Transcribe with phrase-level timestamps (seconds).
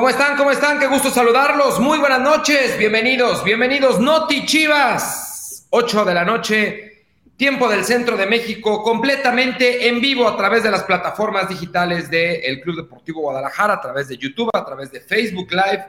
[0.00, 0.34] ¿Cómo están?
[0.38, 0.78] ¿Cómo están?
[0.78, 1.78] Qué gusto saludarlos.
[1.78, 2.78] Muy buenas noches.
[2.78, 4.00] Bienvenidos, bienvenidos.
[4.00, 5.66] Noti Chivas.
[5.68, 7.04] 8 de la noche,
[7.36, 12.62] tiempo del centro de México, completamente en vivo a través de las plataformas digitales del
[12.62, 15.88] Club Deportivo Guadalajara, a través de YouTube, a través de Facebook Live.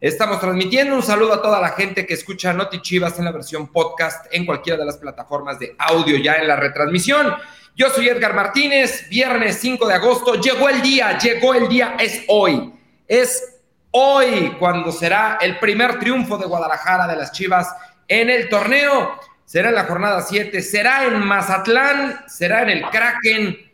[0.00, 3.68] Estamos transmitiendo un saludo a toda la gente que escucha Noti Chivas en la versión
[3.68, 7.32] podcast en cualquiera de las plataformas de audio ya en la retransmisión.
[7.76, 10.34] Yo soy Edgar Martínez, viernes 5 de agosto.
[10.34, 12.81] Llegó el día, llegó el día, es hoy.
[13.08, 17.68] Es hoy cuando será el primer triunfo de Guadalajara de las Chivas
[18.08, 19.18] en el torneo.
[19.44, 23.70] Será en la jornada 7, será en Mazatlán, será en el Kraken.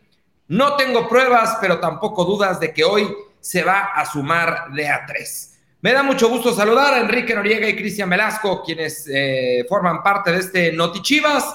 [0.49, 3.07] No tengo pruebas, pero tampoco dudas de que hoy
[3.39, 5.57] se va a sumar de a 3.
[5.81, 10.31] Me da mucho gusto saludar a Enrique Noriega y Cristian Velasco, quienes eh, forman parte
[10.31, 11.45] de este Noti Chivas,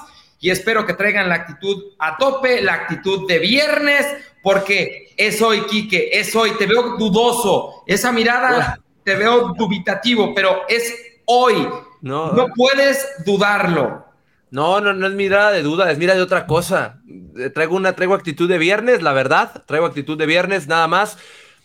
[0.44, 4.06] y espero que traigan la actitud a tope, la actitud de viernes,
[4.42, 10.64] porque es hoy, Quique, es hoy, te veo dudoso, esa mirada te veo dubitativo, pero
[10.68, 11.66] es hoy,
[12.02, 14.04] no, no puedes dudarlo.
[14.50, 17.00] No, no, no es mirada de duda, es mirada de otra cosa.
[17.38, 21.16] Eh, traigo una, traigo actitud de viernes, la verdad, traigo actitud de viernes, nada más.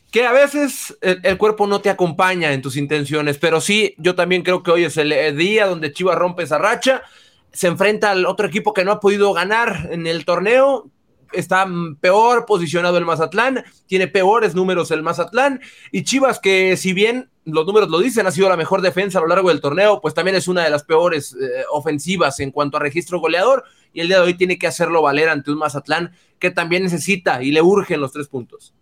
[0.10, 4.16] Que a veces el, el, cuerpo no te acompaña en tus intenciones, pero sí, yo
[4.16, 7.04] también creo que hoy es el día donde Chivas rompe esa racha,
[7.52, 10.90] se enfrenta al otro equipo que no ha podido ganar en el torneo,
[11.32, 11.68] está
[12.02, 15.62] peor posicionado el Mazatlán, tiene peores números el Mazatlán,
[15.92, 19.22] y Chivas que si bien los números lo dicen, ha sido la mejor defensa a
[19.22, 22.78] lo largo del torneo, pues también es una de las peores eh, ofensivas en cuanto
[22.78, 26.12] a registro goleador, y el día de hoy tiene que hacerlo valer ante un Mazatlán
[26.38, 28.74] que también necesita y le urgen los tres puntos.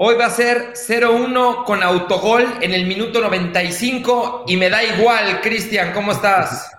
[0.00, 5.40] Hoy va a ser 0-1 con autogol en el minuto 95 y me da igual,
[5.40, 6.70] Cristian, ¿cómo estás?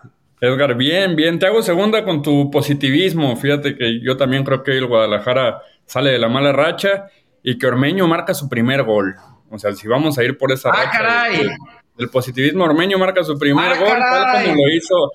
[0.41, 1.37] Edgar, bien, bien.
[1.37, 3.35] Te hago segunda con tu positivismo.
[3.35, 7.07] Fíjate que yo también creo que el Guadalajara sale de la mala racha
[7.43, 9.15] y que Ormeño marca su primer gol.
[9.49, 11.49] O sea, si vamos a ir por esa ¡Ah, caray!
[11.97, 14.23] El positivismo Ormeño marca su primer ¡Ah, gol, caray!
[14.23, 15.11] tal como lo hizo.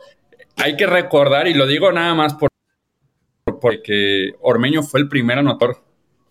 [0.56, 2.50] Hay que recordar, y lo digo nada más por,
[3.60, 5.82] porque Ormeño fue el primer anotador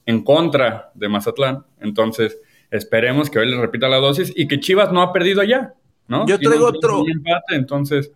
[0.06, 1.66] en contra de Mazatlán.
[1.80, 5.74] Entonces, esperemos que hoy le repita la dosis y que Chivas no ha perdido ya,
[6.08, 6.28] ¿no?
[6.28, 7.04] Yo traigo otro.
[7.08, 8.12] Empate, entonces,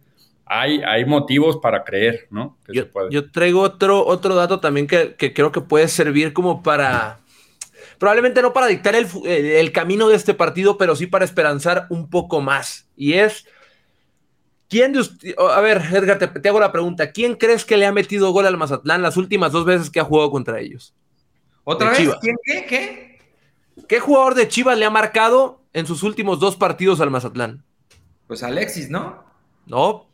[0.50, 2.58] hay, hay motivos para creer, ¿no?
[2.66, 3.12] Que yo, se puede.
[3.12, 7.20] yo traigo otro, otro dato también que, que, creo que puede servir como para.
[7.98, 11.88] Probablemente no para dictar el, el, el camino de este partido, pero sí para esperanzar
[11.90, 12.88] un poco más.
[12.96, 13.46] Y es.
[14.70, 17.12] ¿Quién de usted, a ver, Edgar, te, te, hago la pregunta.
[17.12, 20.04] ¿Quién crees que le ha metido gol al Mazatlán las últimas dos veces que ha
[20.04, 20.94] jugado contra ellos?
[21.64, 22.00] ¿Otra vez?
[22.00, 22.18] Chivas.
[22.22, 22.66] ¿Quién qué?
[22.66, 23.08] ¿Qué?
[23.88, 27.64] ¿Qué jugador de Chivas le ha marcado en sus últimos dos partidos al Mazatlán?
[28.28, 29.24] Pues Alexis, ¿no?
[29.66, 30.07] No.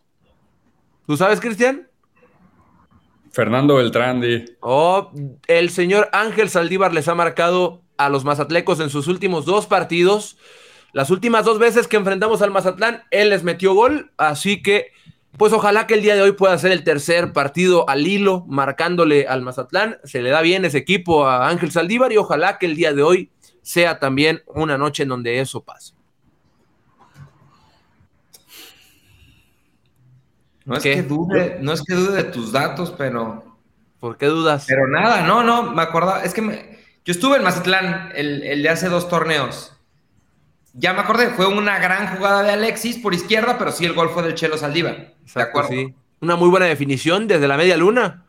[1.05, 1.89] ¿Tú sabes, Cristian?
[3.31, 4.21] Fernando Beltrán.
[4.21, 4.45] Di.
[4.61, 5.11] Oh,
[5.47, 10.37] el señor Ángel Saldívar les ha marcado a los mazatlecos en sus últimos dos partidos.
[10.93, 14.91] Las últimas dos veces que enfrentamos al Mazatlán, él les metió gol, así que
[15.37, 19.27] pues ojalá que el día de hoy pueda ser el tercer partido al hilo, marcándole
[19.27, 19.97] al Mazatlán.
[20.03, 23.01] Se le da bien ese equipo a Ángel Saldívar y ojalá que el día de
[23.01, 23.31] hoy
[23.63, 25.95] sea también una noche en donde eso pase.
[30.65, 33.43] No es, que dude, no es que dude de tus datos, pero.
[33.99, 34.65] ¿Por qué dudas?
[34.67, 36.23] Pero nada, no, no, me acordaba.
[36.23, 39.73] Es que me, yo estuve en Mazatlán el, el de hace dos torneos.
[40.73, 44.09] Ya me acordé, fue una gran jugada de Alexis por izquierda, pero sí el gol
[44.09, 45.13] fue del Chelo Saldívar.
[45.21, 45.69] Exacto, ¿De acuerdo?
[45.69, 45.95] Sí.
[46.21, 48.25] Una muy buena definición desde la media luna.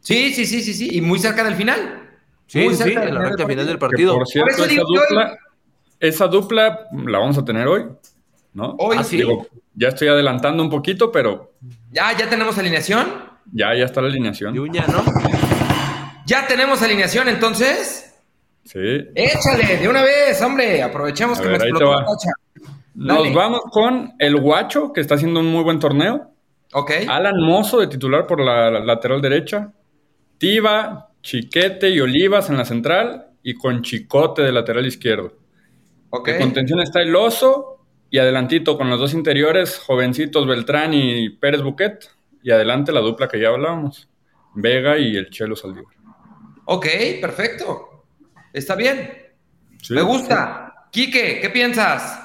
[0.00, 0.88] Sí, sí, sí, sí, sí.
[0.92, 2.02] Y muy cerca del final.
[2.46, 4.12] Sí, muy sí, en la recta final del partido.
[4.12, 5.38] Que por cierto, por esa, dupla, hoy...
[6.00, 7.86] esa dupla la vamos a tener hoy,
[8.54, 8.76] ¿no?
[8.78, 9.16] Hoy ah, sí.
[9.18, 11.52] Digo, ya estoy adelantando un poquito, pero.
[11.90, 13.06] ¿Ya, ya tenemos alineación?
[13.52, 14.54] Ya, ya está la alineación.
[14.54, 15.04] Yuña, ¿no?
[16.26, 18.14] ¿Ya tenemos alineación entonces?
[18.64, 18.78] Sí.
[19.14, 20.82] Échale, de una vez, hombre.
[20.82, 22.30] Aprovechemos A que ver, me explotó la tacha.
[22.94, 26.30] Nos vamos con el Guacho, que está haciendo un muy buen torneo.
[26.72, 26.90] Ok.
[27.08, 29.72] Alan Mozo, de titular por la, la lateral derecha.
[30.38, 33.26] Tiva, Chiquete y Olivas en la central.
[33.42, 35.32] Y con Chicote de lateral izquierdo.
[36.10, 36.28] Ok.
[36.28, 37.71] De contención está el Oso.
[38.12, 42.10] Y adelantito con los dos interiores, jovencitos Beltrán y Pérez Buquet.
[42.42, 44.06] Y adelante la dupla que ya hablábamos.
[44.54, 45.94] Vega y el Chelo Saldívar.
[46.66, 46.86] Ok,
[47.22, 48.04] perfecto.
[48.52, 49.32] Está bien.
[49.80, 50.88] Sí, me gusta.
[50.92, 52.20] Quique, ¿qué piensas?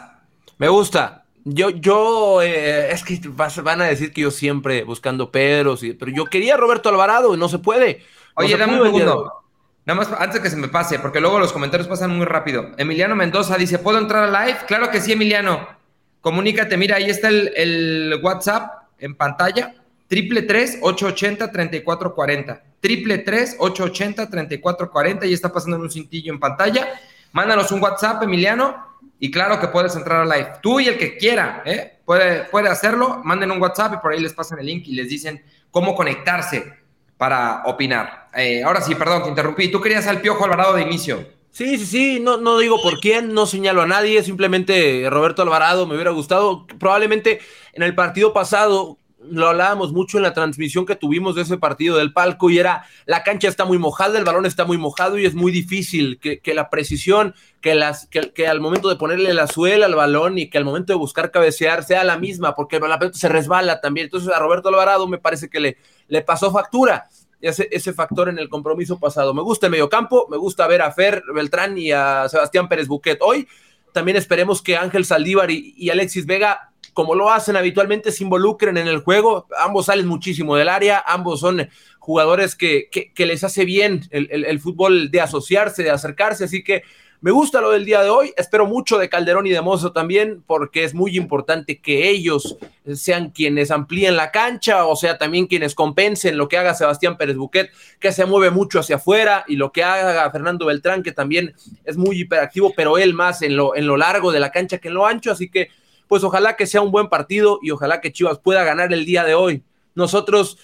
[0.58, 1.24] Me gusta.
[1.46, 5.94] Yo, yo, eh, es que vas, van a decir que yo siempre buscando Pedros, y,
[5.94, 8.00] pero yo quería a Roberto Alvarado y no se puede.
[8.38, 9.46] No Oye, se dame un segundo.
[9.86, 12.72] Nada más antes de que se me pase, porque luego los comentarios pasan muy rápido.
[12.78, 14.60] Emiliano Mendoza dice, ¿puedo entrar a live?
[14.68, 15.77] Claro que sí, Emiliano.
[16.22, 19.76] Comunícate, mira, ahí está el, WhatsApp en pantalla.
[20.08, 22.64] Triple tres ocho ochenta treinta y cuatro cuarenta.
[22.80, 25.26] Triple tres ocho ochenta treinta y cuatro cuarenta.
[25.26, 26.88] Y está pasando un cintillo en pantalla.
[27.34, 28.86] Mándanos un WhatsApp, Emiliano,
[29.20, 30.54] y claro que puedes entrar al live.
[30.62, 32.00] Tú y el que quiera, ¿eh?
[32.06, 33.22] puede, puede hacerlo.
[33.24, 36.74] Manden un WhatsApp y por ahí les pasan el link y les dicen cómo conectarse
[37.18, 38.30] para opinar.
[38.34, 39.70] Eh, ahora sí, perdón, te interrumpí.
[39.70, 41.37] Tú querías al Piojo Alvarado de inicio.
[41.52, 45.88] Sí, sí, sí, no, no digo por quién, no señalo a nadie, simplemente Roberto Alvarado
[45.88, 46.68] me hubiera gustado.
[46.80, 47.40] Probablemente
[47.74, 49.00] en el partido pasado
[49.30, 52.86] lo hablábamos mucho en la transmisión que tuvimos de ese partido del palco y era
[53.06, 56.54] la cancha está muy mojada, el balón está muy mojado y es muy difícil que,
[56.54, 60.58] la precisión, que, las, que, al momento de ponerle la suela al balón y que
[60.58, 64.06] al momento de buscar cabecear sea la misma, porque la pelota se resbala también.
[64.06, 65.78] Entonces a Roberto Alvarado me parece que le,
[66.08, 67.10] le pasó factura
[67.42, 69.34] ese, ese factor en el compromiso pasado.
[69.34, 73.20] Me gusta el mediocampo, me gusta ver a Fer Beltrán y a Sebastián Pérez Buquet.
[73.22, 73.48] Hoy
[73.94, 78.88] también esperemos que Ángel Saldívar y, Alexis Vega, como lo hacen habitualmente, se involucren en
[78.88, 79.48] el juego.
[79.58, 81.68] Ambos salen muchísimo del área, ambos son
[82.00, 86.84] jugadores que, que, les hace bien el, el, fútbol de asociarse, de acercarse, así que
[87.20, 90.44] me gusta lo del día de hoy, espero mucho de Calderón y de Mozo también,
[90.46, 92.58] porque es muy importante que ellos
[92.94, 97.36] sean quienes amplíen la cancha, o sea, también quienes compensen lo que haga Sebastián Pérez
[97.36, 101.56] Buquet, que se mueve mucho hacia afuera, y lo que haga Fernando Beltrán, que también
[101.86, 104.90] es muy hiperactivo, pero él más en lo, en lo largo de la cancha que
[104.90, 105.70] en lo ancho, así que
[106.08, 109.24] pues ojalá que sea un buen partido y ojalá que Chivas pueda ganar el día
[109.24, 109.64] de hoy.
[109.96, 110.58] Nosotros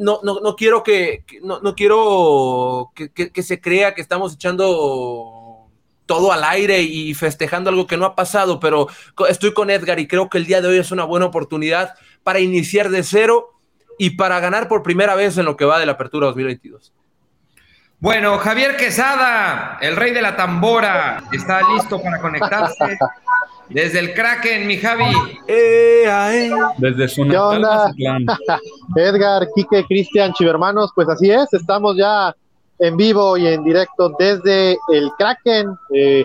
[0.00, 5.35] no, no, no quiero que, no, no, quiero que, que se crea que estamos echando
[6.06, 8.88] todo al aire y festejando algo que no ha pasado, pero
[9.28, 12.40] estoy con Edgar y creo que el día de hoy es una buena oportunidad para
[12.40, 13.50] iniciar de cero
[13.98, 16.92] y para ganar por primera vez en lo que va de la apertura 2022.
[17.98, 22.98] Bueno, Javier Quesada, el rey de la tambora, está listo para conectarse.
[23.70, 25.12] Desde el Kraken, mi Javi.
[25.48, 27.94] Eh, Desde su natal
[28.96, 32.36] Edgar, Quique, Cristian, Chivermanos, pues así es, estamos ya
[32.78, 35.76] en vivo y en directo desde el Kraken.
[35.94, 36.24] Eh,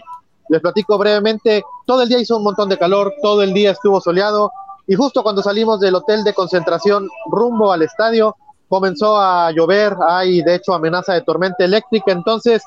[0.49, 4.01] les platico brevemente, todo el día hizo un montón de calor, todo el día estuvo
[4.01, 4.51] soleado
[4.85, 8.35] y justo cuando salimos del hotel de concentración rumbo al estadio,
[8.67, 12.61] comenzó a llover, hay de hecho amenaza de tormenta eléctrica, entonces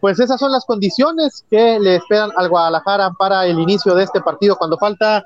[0.00, 4.20] pues esas son las condiciones que le esperan al Guadalajara para el inicio de este
[4.20, 5.24] partido cuando falta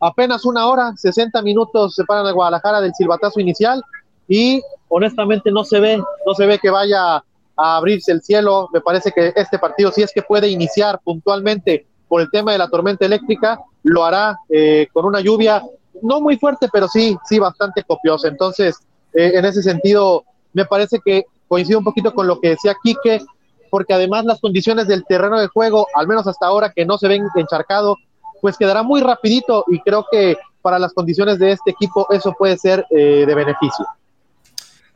[0.00, 3.82] apenas una hora, 60 minutos separan al Guadalajara del silbatazo inicial
[4.28, 7.22] y honestamente no se ve, no se ve que vaya
[7.56, 8.68] a abrirse el cielo.
[8.72, 12.58] Me parece que este partido, si es que puede iniciar puntualmente por el tema de
[12.58, 15.62] la tormenta eléctrica, lo hará eh, con una lluvia
[16.02, 18.28] no muy fuerte, pero sí, sí bastante copiosa.
[18.28, 18.76] Entonces,
[19.12, 23.22] eh, en ese sentido, me parece que coincide un poquito con lo que decía Quique,
[23.70, 27.08] porque además las condiciones del terreno de juego, al menos hasta ahora que no se
[27.08, 27.96] ven encharcado,
[28.40, 32.56] pues quedará muy rapidito y creo que para las condiciones de este equipo eso puede
[32.56, 33.86] ser eh, de beneficio.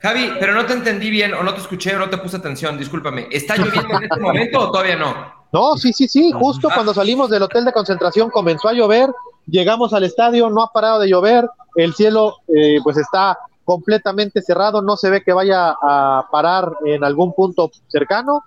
[0.00, 2.78] Javi, pero no te entendí bien, o no te escuché, o no te puse atención,
[2.78, 3.26] discúlpame.
[3.32, 5.14] ¿Está lloviendo en este momento o todavía no?
[5.52, 6.30] No, sí, sí, sí.
[6.32, 9.10] Justo cuando salimos del hotel de concentración comenzó a llover,
[9.46, 14.82] llegamos al estadio, no ha parado de llover, el cielo eh, pues está completamente cerrado,
[14.82, 18.44] no se ve que vaya a parar en algún punto cercano,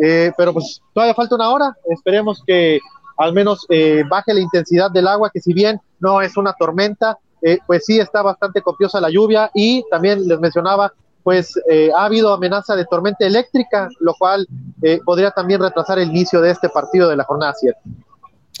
[0.00, 2.80] eh, pero pues todavía falta una hora, esperemos que
[3.16, 7.18] al menos eh, baje la intensidad del agua, que si bien no es una tormenta,
[7.46, 12.06] eh, pues sí está bastante copiosa la lluvia y también les mencionaba, pues eh, ha
[12.06, 14.46] habido amenaza de tormenta eléctrica, lo cual
[14.82, 17.78] eh, podría también retrasar el inicio de este partido de la jornada 7.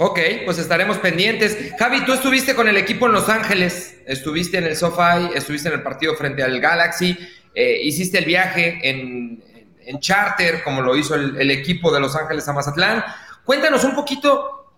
[0.00, 1.56] Ok, pues estaremos pendientes.
[1.78, 5.76] Javi, tú estuviste con el equipo en Los Ángeles, estuviste en el SoFi, estuviste en
[5.76, 7.16] el partido frente al Galaxy,
[7.54, 9.42] hiciste el viaje en,
[9.86, 13.02] en, charter, como lo hizo el, el equipo de Los Ángeles a Mazatlán.
[13.44, 14.74] Cuéntanos un poquito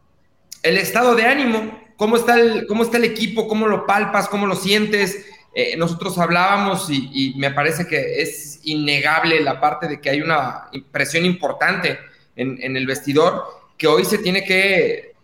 [0.62, 3.48] el estado de ánimo ¿Cómo está el, cómo está el equipo?
[3.48, 4.28] ¿Cómo lo palpas?
[4.28, 5.26] ¿Cómo lo sientes?
[5.54, 10.68] Eh, nosotros hablábamos y, me parece que es innegable la parte de que hay una
[10.92, 11.98] presión importante
[12.36, 13.42] en, el vestidor
[13.78, 15.14] que hoy se tiene que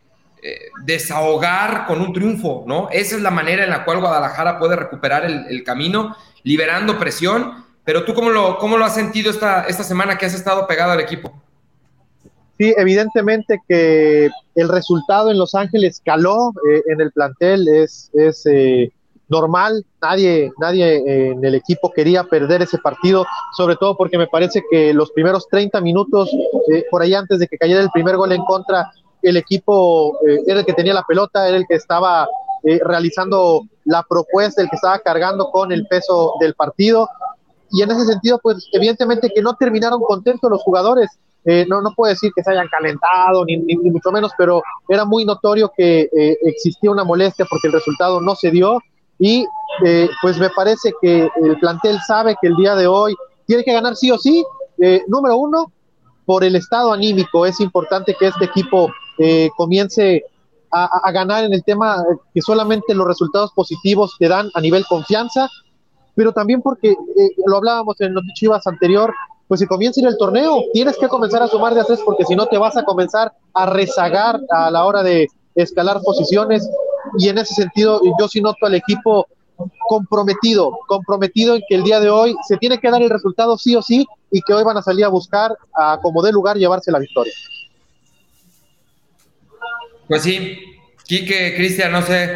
[0.43, 2.88] eh, desahogar con un triunfo, ¿no?
[2.91, 7.67] Esa es la manera en la cual Guadalajara puede recuperar el, camino, liberando presión.
[7.85, 10.93] Pero tú, ¿cómo lo, cómo lo has sentido esta, esta semana que has estado pegado
[10.93, 11.42] al equipo?
[12.59, 18.45] Sí, evidentemente que el resultado en Los Ángeles caló eh, en el plantel, es, es
[18.47, 18.93] eh,
[19.29, 23.25] normal, nadie, nadie en el equipo quería perder ese partido,
[23.57, 26.31] sobre todo porque me parece que los primeros 30 minutos,
[26.71, 28.93] eh, por ahí antes de que cayera el primer gol en contra,
[29.23, 32.29] el equipo era el que tenía la pelota, era el que estaba
[32.65, 37.09] realizando la propuesta, el que estaba cargando con el peso del partido.
[37.71, 41.09] Y en ese sentido, pues evidentemente que no terminaron contentos los jugadores.
[41.45, 45.25] Eh, no, no puedo decir que se hayan calentado, ni, mucho menos, pero era muy
[45.25, 48.81] notorio que eh, existía una molestia porque el resultado no se dio.
[49.19, 49.45] Y
[49.85, 53.15] eh, pues me parece que el plantel sabe que el día de hoy
[53.47, 54.45] tiene que ganar sí o sí,
[55.07, 55.73] número uno,
[56.25, 57.47] por el estado anímico.
[57.47, 58.91] Es importante que este equipo
[59.57, 60.25] comience
[60.71, 62.03] a, ganar en el tema
[62.35, 65.49] que solamente los resultados positivos te dan a nivel confianza,
[66.15, 66.97] pero también porque
[67.47, 69.15] lo hablábamos en el Chivas anterior,
[69.53, 72.35] pues si comienza el torneo, tienes que comenzar a sumar de a tres porque si
[72.35, 76.67] no te vas a comenzar a rezagar a la hora de escalar posiciones
[77.19, 79.27] y en ese sentido yo sí noto al equipo
[79.91, 83.77] comprometido, comprometido en que el día de hoy se tiene que dar el resultado sí
[83.77, 86.91] o sí y que hoy van a salir a buscar a como de lugar llevarse
[86.91, 87.35] la victoria.
[90.09, 90.61] Pues sí,
[91.05, 92.35] Quique, Cristian, no sé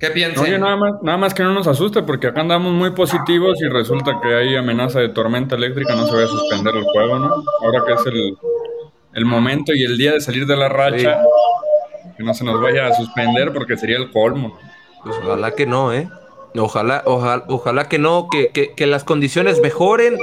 [0.00, 0.44] qué piensan.
[0.44, 3.68] Oye, nada más, nada más que no nos asuste porque acá andamos muy positivos y
[3.68, 7.44] resulta que hay amenaza de tormenta eléctrica, no se va a suspender el juego, ¿no?
[7.62, 8.36] Ahora que es el,
[9.14, 11.20] el momento y el día de salir de la racha,
[12.16, 14.58] que no se nos vaya a suspender porque sería el colmo.
[15.02, 16.08] Pues ojalá que no, ¿eh?
[16.58, 20.18] Ojalá, ojalá, ojalá que no, que, que, las condiciones mejoren,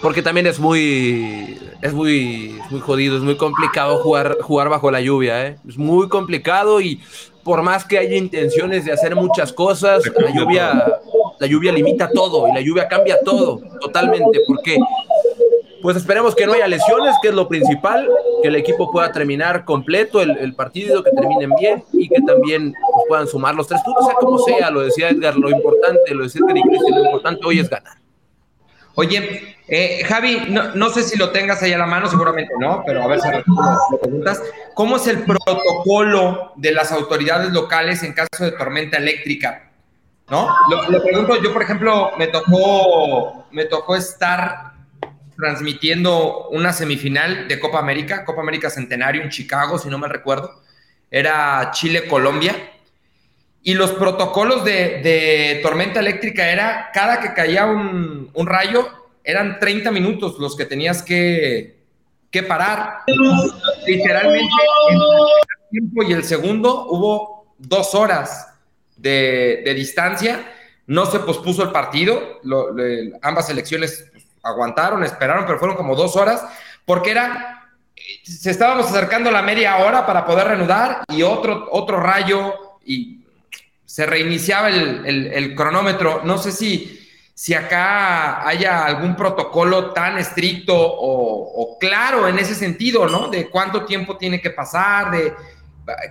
[0.00, 5.00] porque también es muy, es muy, muy jodido, es muy complicado jugar, jugar bajo la
[5.00, 5.56] lluvia, ¿eh?
[5.68, 7.00] Es muy complicado y
[7.42, 10.86] por más que haya intenciones de hacer muchas cosas, la lluvia,
[11.40, 14.78] la lluvia limita todo y la lluvia cambia todo totalmente, porque
[15.82, 18.08] pues esperemos que no haya lesiones, que es lo principal,
[18.42, 23.04] que el equipo pueda terminar completo el, partido, que terminen bien y que también pues,
[23.08, 26.42] puedan sumar los tres puntos, sea como sea, lo decía Edgar, lo importante, lo decía
[26.44, 28.01] Edgar y lo importante hoy es ganar.
[28.94, 33.02] Oye, eh, Javi, no, sé si lo tengas ahí a la mano, seguramente no, pero
[33.02, 34.42] a ver si me preguntas.
[34.74, 39.70] ¿Cómo es el protocolo de las autoridades locales en caso de tormenta eléctrica?
[40.28, 40.48] ¿No?
[40.70, 44.72] Lo, lo pregunto, yo por ejemplo, me tocó, me tocó estar
[45.36, 50.62] transmitiendo una semifinal de Copa América, Copa América Centenario en Chicago, si no me recuerdo.
[51.10, 52.54] Era Chile-Colombia.
[53.64, 58.88] Y los protocolos de, tormenta eléctrica era, cada que caía un, rayo,
[59.22, 61.76] eran 30 minutos los que tenías que,
[62.30, 63.02] que parar.
[63.86, 64.50] Literalmente,
[64.90, 65.00] el
[65.70, 68.48] tiempo y el segundo hubo dos horas
[68.96, 70.52] de, distancia.
[70.86, 72.40] No se pospuso el partido.
[73.22, 74.10] ambas elecciones
[74.42, 76.44] aguantaron, esperaron, pero fueron como dos horas,
[76.84, 77.70] porque era,
[78.24, 82.54] se estábamos acercando la media hora para poder reanudar y otro, otro rayo
[82.84, 83.21] y
[83.92, 86.22] se reiniciaba el, cronómetro.
[86.24, 86.98] No sé si,
[87.34, 93.28] si acá haya algún protocolo tan estricto o, claro en ese sentido, ¿no?
[93.28, 95.34] De cuánto tiempo tiene que pasar, de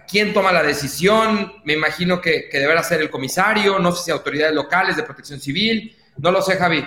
[0.07, 1.53] quién toma la decisión.
[1.63, 5.97] Me imagino que, deberá ser el comisario, no sé si autoridades locales de protección civil.
[6.17, 6.85] No lo sé, Javi.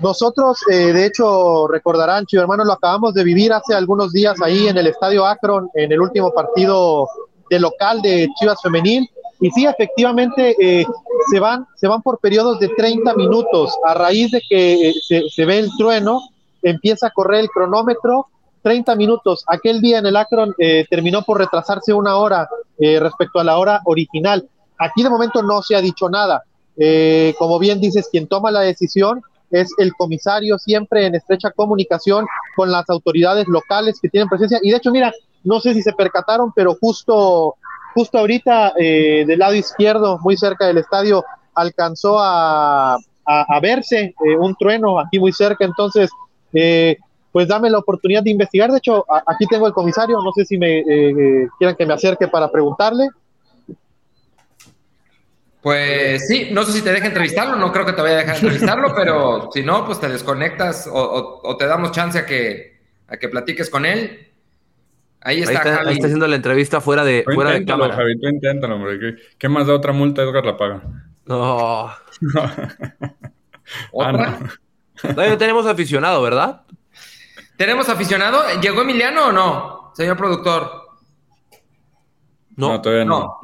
[0.00, 4.66] Nosotros, eh, de hecho, recordarán, Chivo hermanos, lo acabamos de vivir hace algunos días ahí
[4.66, 7.08] en el Estadio Akron, en el último partido
[7.50, 9.08] de local de Chivas Femenil.
[9.40, 10.84] Y sí, efectivamente, eh,
[11.30, 13.72] se, van, se van por periodos de 30 minutos.
[13.84, 14.94] A raíz de que eh,
[15.30, 16.20] se, ve el trueno,
[16.62, 18.26] empieza a correr el cronómetro,
[18.62, 19.44] 30 minutos.
[19.46, 20.54] Aquel día en el Akron
[20.90, 24.48] terminó por retrasarse una hora respecto a la hora original.
[24.76, 26.42] Aquí de momento no se ha dicho nada.
[27.38, 32.26] como bien dices, quien toma la decisión es el comisario siempre en estrecha comunicación
[32.56, 34.58] con las autoridades locales que tienen presencia.
[34.62, 35.12] Y de hecho, mira,
[35.44, 37.56] no sé si se percataron, pero justo,
[37.94, 44.36] justo ahorita eh, del lado izquierdo, muy cerca del estadio, alcanzó a, a, verse eh,
[44.38, 45.64] un trueno aquí muy cerca.
[45.64, 46.10] Entonces,
[46.52, 46.96] eh,
[47.32, 48.70] pues dame la oportunidad de investigar.
[48.70, 50.82] De hecho, aquí tengo el comisario, no sé si me
[51.58, 53.08] quieran que me acerque para preguntarle.
[55.60, 58.36] Pues sí, no sé si te deja entrevistarlo, no creo que te vaya a dejar
[58.36, 62.78] entrevistarlo, pero si no, pues te desconectas o, te damos chance a que,
[63.08, 64.27] a que platiques con él.
[65.20, 67.96] Ahí está, ahí está, haciendo la entrevista fuera de, fuera de cámara.
[68.10, 69.16] Inténtalo, hombre.
[69.36, 70.22] ¿Qué, más da otra multa?
[70.22, 70.82] Edgar la paga.
[71.26, 71.90] No.
[73.70, 74.38] Ah, ¿Otra?
[75.02, 75.28] Ah, no.
[75.28, 75.36] no.
[75.36, 76.62] tenemos aficionado, ¿verdad?
[77.58, 78.40] ¿Tenemos aficionado?
[78.62, 80.70] ¿Llegó Emiliano o no, señor productor?
[82.56, 83.40] No, no todavía no.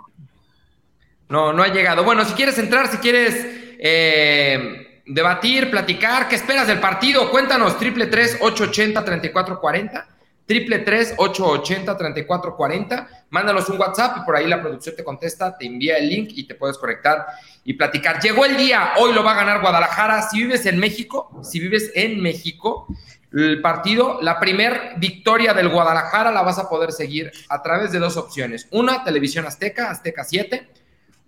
[1.29, 1.53] no.
[1.53, 2.05] No, ha llegado.
[2.05, 3.37] Bueno, si quieres entrar, si quieres
[3.79, 7.31] eh, debatir, platicar, ¿qué esperas del partido?
[7.31, 10.14] Cuéntanos, triple tres, 880 3440
[10.47, 13.09] triple tres ocho ochenta treinta y cuatro cuarenta.
[13.31, 16.47] Mándanos un WhatsApp y por ahí la producción te contesta, te envía el link y
[16.47, 17.27] te puedes conectar
[17.65, 18.21] y platicar.
[18.21, 20.23] Llegó el día, hoy lo va a ganar Guadalajara.
[20.23, 22.87] Si vives en México, si vives en México,
[23.33, 27.99] el partido, la primer victoria del Guadalajara la vas a poder seguir a través de
[27.99, 28.69] dos opciones.
[28.71, 30.69] Una, Televisión Azteca, Azteca 7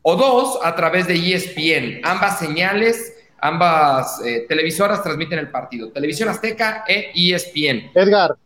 [0.03, 2.01] o dos a través de ESPN.
[2.05, 5.91] Ambas señales, ambas eh, televisoras transmiten el partido.
[5.91, 7.91] Televisión Azteca e ESPN.
[7.93, 8.37] Edgar.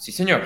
[0.00, 0.40] Sí, señor.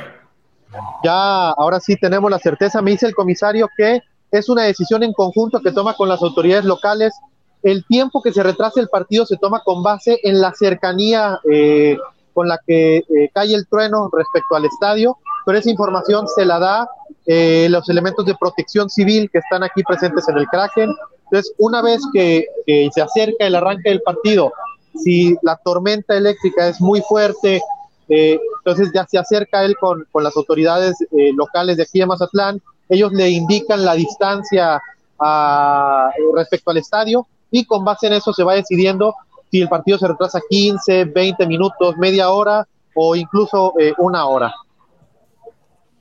[1.04, 5.12] Ya, ahora sí tenemos la certeza, me dice el comisario que es una decisión en
[5.12, 7.14] conjunto que toma con las autoridades locales.
[7.62, 11.96] El tiempo que se retrase el partido se toma con base en la cercanía eh,
[12.32, 16.58] con la que eh, cae el trueno respecto al estadio, pero esa información se la
[16.58, 16.88] da
[17.25, 20.90] eh, los elementos de protección civil que están aquí presentes en el Kraken.
[21.26, 24.52] Entonces, una vez que, se acerca el arranque del partido,
[24.96, 27.62] si la tormenta eléctrica es muy fuerte,
[28.08, 30.96] eh, entonces ya se acerca él con, con las autoridades
[31.34, 34.80] locales de aquí de Mazatlán, ellos le indican la distancia
[35.18, 39.14] a, respecto al estadio y con base en eso se va decidiendo
[39.50, 44.52] si el partido se retrasa 15, 20 minutos, media hora o incluso eh, una hora.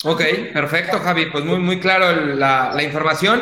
[0.05, 0.21] Ok,
[0.53, 1.27] perfecto, Javi.
[1.27, 3.41] Pues muy, muy claro la, información.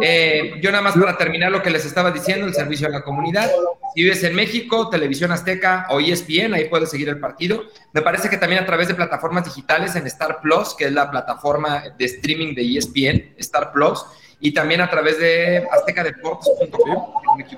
[0.00, 3.02] Eh, yo nada más para terminar lo que les estaba diciendo, el servicio a la
[3.02, 3.50] comunidad.
[3.94, 7.64] Si vives en México, Televisión Azteca o ESPN, ahí puedes seguir el partido.
[7.92, 11.10] Me parece que también a través de plataformas digitales en Star Plus, que es la
[11.10, 14.04] plataforma de streaming de ESPN, Star Plus,
[14.40, 17.14] y también a través de aztecadeportes.com.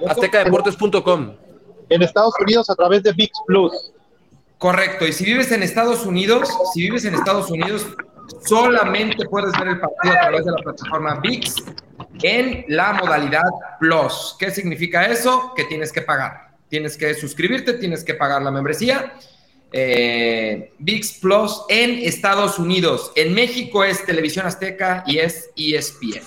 [0.09, 1.35] Aztecadeportes.com.
[1.89, 3.93] En Estados Unidos a través de VIX Plus.
[4.59, 7.87] Correcto, y si vives en Estados Unidos, si vives en Estados Unidos,
[8.47, 11.55] solamente puedes ver el partido a través de la plataforma VIX
[12.23, 13.43] en la modalidad
[13.79, 14.37] Plus.
[14.39, 15.53] ¿Qué significa eso?
[15.55, 16.51] Que tienes que pagar.
[16.69, 19.13] Tienes que suscribirte, tienes que pagar la membresía.
[19.73, 23.13] Eh, VIX Plus en Estados Unidos.
[23.15, 26.23] En México es Televisión Azteca y es ESPN.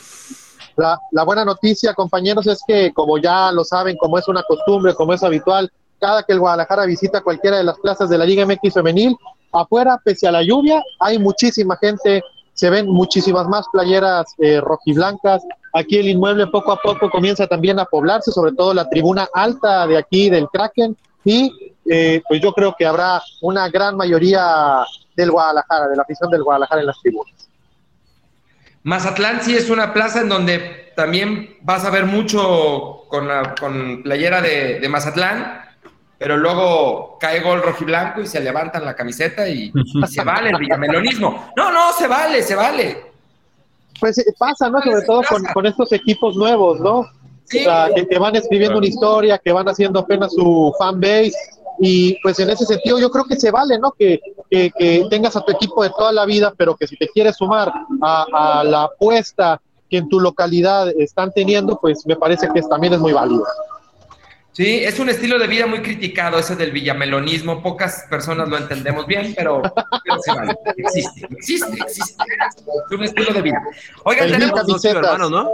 [0.75, 5.13] La, buena noticia, compañeros, es que como ya lo saben, como es una costumbre, como
[5.13, 8.73] es habitual, cada que el Guadalajara visita cualquiera de las plazas de la Liga MX
[8.73, 9.15] femenil,
[9.51, 12.23] afuera, pese a la lluvia, hay muchísima gente,
[12.53, 15.43] se ven muchísimas más playeras eh, rojiblancas.
[15.73, 19.87] Aquí el inmueble poco a poco comienza también a poblarse, sobre todo la tribuna alta
[19.87, 25.31] de aquí del Kraken, y eh, pues yo creo que habrá una gran mayoría del
[25.31, 27.49] Guadalajara, de la afición del Guadalajara en las tribunas.
[28.83, 34.03] Mazatlán sí es una plaza en donde también vas a ver mucho con, la, con
[34.03, 35.61] playera de, Mazatlán,
[36.19, 39.71] pero luego cae gol rojiblanco y se levantan la camiseta y,
[40.07, 41.51] se vale el villamelonismo.
[41.55, 43.12] No, no, se vale, se vale.
[44.03, 44.81] Pues eh, pasa, ¿no?
[44.81, 45.21] Sobre todo
[45.53, 47.05] con, estos equipos nuevos, ¿no?
[47.49, 47.65] que,
[48.09, 51.31] que, van escribiendo una historia, que van haciendo apenas su fan base
[51.79, 53.93] y pues en ese sentido yo creo que se vale, ¿no?
[53.93, 54.19] Que,
[55.09, 58.61] tengas a tu equipo de toda la vida, pero que si te quieres sumar a,
[58.65, 63.13] la apuesta que en tu localidad están teniendo, pues me parece que también es muy
[63.13, 63.45] válido.
[64.53, 67.63] Sí, es un estilo de vida muy criticado ese del villamelonismo.
[67.63, 70.55] Pocas personas lo entendemos bien, pero, vale.
[70.77, 72.23] existe, existe, existe.
[72.85, 73.63] Es un estilo de vida.
[74.03, 75.49] Oigan, tenemos dos chivermanos, ¿no?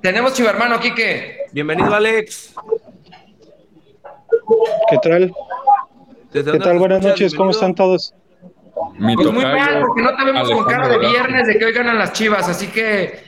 [0.00, 1.46] Tenemos chivermano, Quique.
[1.50, 2.54] Bienvenido, Alex.
[4.88, 5.34] ¿Qué tal?
[6.32, 6.78] ¿Qué tal?
[6.78, 8.14] Buenas noches, ¿cómo están todos?
[8.74, 11.98] pues muy mal, porque no te vemos con cara de viernes de que hoy ganan
[11.98, 13.24] las chivas, así que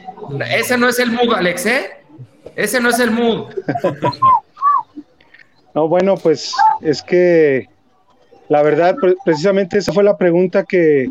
[0.50, 1.90] ese no es el mood, Alex, ¿eh?
[2.54, 3.52] Ese no es el mood.
[5.76, 7.68] no, bueno, pues es que
[8.48, 11.06] la verdad, precisamente esa fue la pregunta que,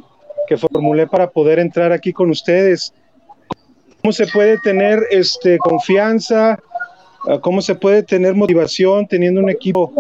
[0.48, 2.94] que formulé para poder entrar aquí con ustedes.
[4.02, 6.60] ¿Cómo se puede tener este, confianza
[7.42, 9.92] cómo se puede tener motivación teniendo un equipo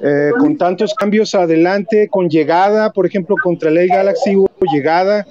[0.00, 5.26] eh, con tantos cambios adelante, con llegada, por ejemplo, contra el Galaxy hubo llegada,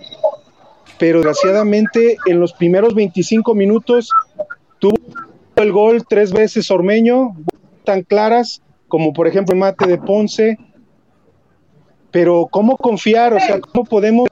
[0.97, 4.09] pero desgraciadamente en los primeros 25 minutos
[4.79, 4.95] tuvo
[5.55, 7.35] el gol tres veces Ormeño,
[7.85, 10.57] tan claras como por ejemplo el mate de Ponce,
[12.11, 13.33] pero ¿cómo confiar?
[13.33, 14.27] O sea, ¿cómo podemos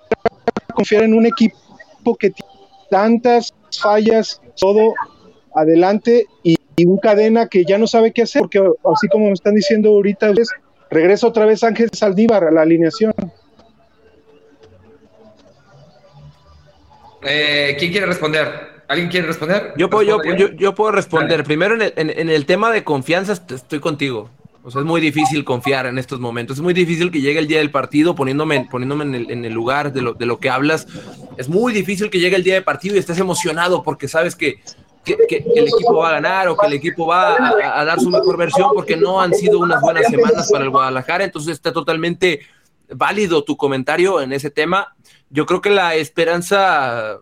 [0.74, 2.52] confiar en un equipo que tiene
[2.90, 4.94] tantas fallas, todo
[5.56, 9.34] adelante y y un cadena que ya no sabe qué hacer, porque así como me
[9.34, 10.50] están diciendo ahorita, es,
[10.90, 13.14] regresa otra vez Ángel Saldívar a la alineación.
[17.24, 18.73] Eh, ¿Quién quiere responder?
[18.94, 19.74] ¿Alguien quiere responder?
[19.76, 20.22] Yo puedo,
[20.58, 21.44] yo, puedo responder.
[21.44, 24.30] Primero, en el, tema de confianza, estoy contigo.
[24.64, 26.58] O sea, es muy difícil confiar en estos momentos.
[26.58, 29.52] Es muy difícil que llegue el día del partido poniéndome, poniéndome en, el, en el
[29.52, 30.88] lugar de lo, de lo que hablas.
[31.38, 34.62] Es muy difícil que llegue el día del partido y estés emocionado porque sabes que
[35.04, 38.38] que, el equipo va a ganar o que el equipo va a, dar su mejor
[38.38, 41.24] versión porque no han sido unas buenas semanas para el Guadalajara.
[41.24, 42.42] Entonces está totalmente
[42.90, 44.96] válido tu comentario en ese tema.
[45.30, 47.20] Yo creo que la esperanza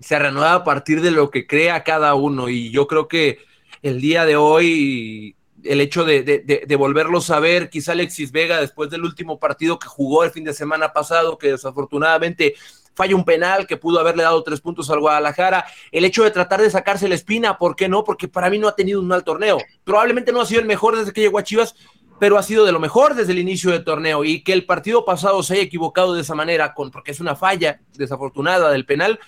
[0.00, 3.38] se renueva a partir de lo que crea cada uno y yo creo que
[3.82, 8.90] el día de hoy el hecho de, de, volverlos a ver, quizá Alexis Vega después
[8.90, 12.54] del último partido que jugó el fin de semana pasado, que desafortunadamente
[12.94, 16.60] falla un penal que pudo haberle dado tres puntos al Guadalajara, el hecho de tratar
[16.60, 18.02] de sacarse la espina, ¿por qué no?
[18.02, 19.58] Porque para mí no ha tenido un mal torneo.
[19.84, 21.76] Probablemente no ha sido el mejor desde que llegó a Chivas,
[22.18, 25.04] pero ha sido de lo mejor desde el inicio del torneo y que el partido
[25.04, 29.20] pasado se haya equivocado de esa manera, con, porque es una falla desafortunada del penal,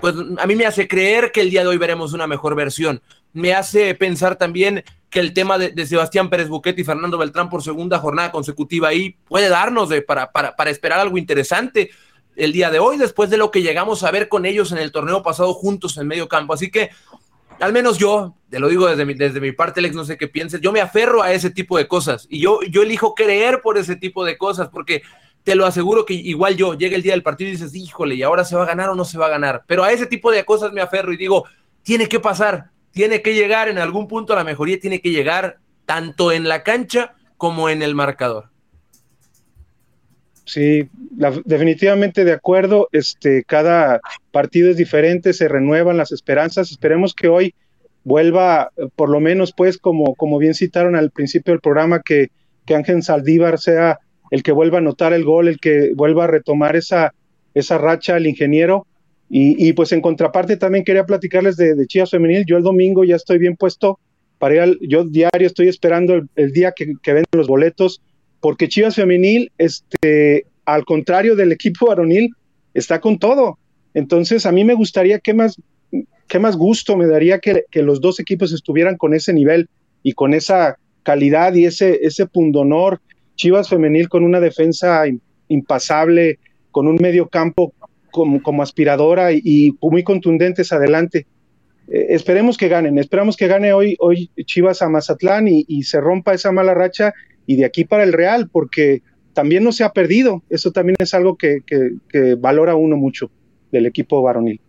[0.00, 3.00] pues a mí me hace creer que el día de hoy veremos una mejor versión.
[3.32, 7.62] Me hace pensar también que el tema de, Sebastián Pérez Buquete y Fernando Beltrán por
[7.62, 11.90] segunda jornada consecutiva ahí puede darnos de, para, para, para esperar algo interesante
[12.36, 14.92] el día de hoy, después de lo que llegamos a ver con ellos en el
[14.92, 16.52] torneo pasado juntos en medio campo.
[16.52, 16.90] Así que,
[17.60, 20.28] al menos yo, te lo digo desde mi, desde mi parte, Alex, no sé qué
[20.28, 23.78] pienses, yo me aferro a ese tipo de cosas y yo, yo elijo creer por
[23.78, 25.02] ese tipo de cosas, porque
[25.44, 28.22] te lo aseguro que igual yo, llega el día del partido y dices, híjole, ¿y
[28.22, 29.62] ahora se va a ganar o no se va a ganar?
[29.66, 31.44] Pero a ese tipo de cosas me aferro y digo,
[31.82, 35.58] tiene que pasar, tiene que llegar en algún punto a la mejoría, tiene que llegar
[35.84, 38.48] tanto en la cancha como en el marcador.
[40.46, 40.88] Sí,
[41.44, 42.88] definitivamente de acuerdo.
[42.92, 46.70] Este, cada partido es diferente, se renuevan las esperanzas.
[46.70, 47.54] Esperemos que hoy
[48.02, 52.30] vuelva, por lo menos, pues, como, como bien citaron al principio del programa, que,
[52.66, 56.28] que Ángel Saldívar sea el que vuelva a anotar el gol, el que vuelva a
[56.28, 57.14] retomar esa,
[57.54, 58.86] esa racha al ingeniero.
[59.36, 62.44] Y, pues en contraparte también quería platicarles de, Chivas Femenil.
[62.46, 63.98] Yo el domingo ya estoy bien puesto
[64.38, 68.00] para ir yo diario estoy esperando el, día que, que venden los boletos
[68.44, 72.28] porque Chivas Femenil, este, al contrario del equipo varonil,
[72.74, 73.58] está con todo.
[73.94, 75.56] Entonces, a mí me gustaría, ¿qué más,
[76.28, 79.70] qué más gusto me daría que, los dos equipos estuvieran con ese nivel
[80.02, 83.00] y con esa calidad y ese, ese pundonor.
[83.36, 85.04] Chivas Femenil con una defensa
[85.48, 86.38] impasable,
[86.70, 87.72] con un medio campo
[88.10, 91.26] como, como aspiradora y, muy contundentes adelante.
[91.88, 96.34] Eh, esperemos que ganen, esperamos que gane hoy, hoy Chivas a Mazatlán y se rompa
[96.34, 97.12] esa mala racha
[97.46, 99.02] y de aquí para el Real, porque
[99.34, 100.42] también no se ha perdido.
[100.48, 101.60] Eso también es algo que,
[102.38, 103.30] valora uno mucho
[103.70, 104.60] del equipo varonil.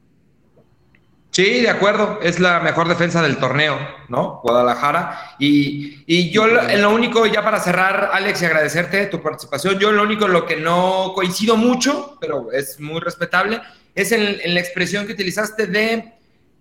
[1.35, 4.39] Sí, de acuerdo, es la mejor defensa del torneo, ¿no?
[4.41, 5.35] Guadalajara.
[5.37, 10.03] Y, yo en lo único, ya para cerrar, Alex, y agradecerte tu participación, yo lo
[10.03, 13.59] único en lo que no coincido mucho, pero es muy respetable,
[13.93, 16.13] es en, la expresión que utilizaste de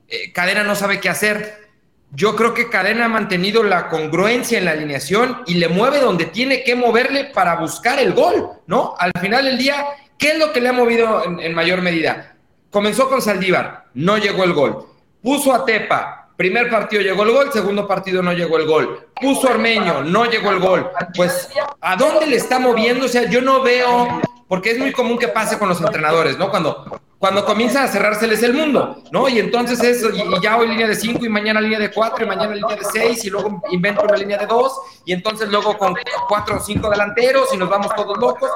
[0.09, 1.69] eh, cadena no sabe qué hacer.
[2.11, 6.27] Yo creo que Cadena ha mantenido la congruencia en la alineación y le mueve donde
[6.27, 8.97] tiene que moverle para buscar el gol, ¿no?
[8.99, 9.85] Al final del día,
[10.19, 12.34] ¿qué es lo que le ha movido en, mayor medida?
[12.75, 14.89] Comenzó con Saldívar, no llegó el gol.
[15.23, 19.11] Puso a Tepa, primer partido llegó el gol, segundo partido no llegó el gol.
[19.15, 20.91] Puso a Armeño, no llegó el gol.
[21.15, 23.05] Pues, ¿a dónde le está moviendo?
[23.05, 26.51] O sea, yo no veo, porque es muy común que pase con los entrenadores, ¿no?
[26.51, 29.31] Cuando cuando comienza a cerrárseles el mundo, ¿no?
[29.31, 32.29] Y entonces es, y, ya hoy línea de 5 y mañana línea de 4 y
[32.29, 34.73] mañana línea de 6 y luego invento una línea de 2
[35.07, 35.95] y entonces luego con
[36.29, 38.51] 4 o 5 delanteros y nos vamos todos locos.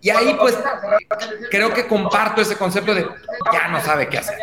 [0.00, 0.56] Y ahí pues
[1.50, 3.06] creo que comparto ese concepto de
[3.52, 4.36] ya no sabe qué hacer.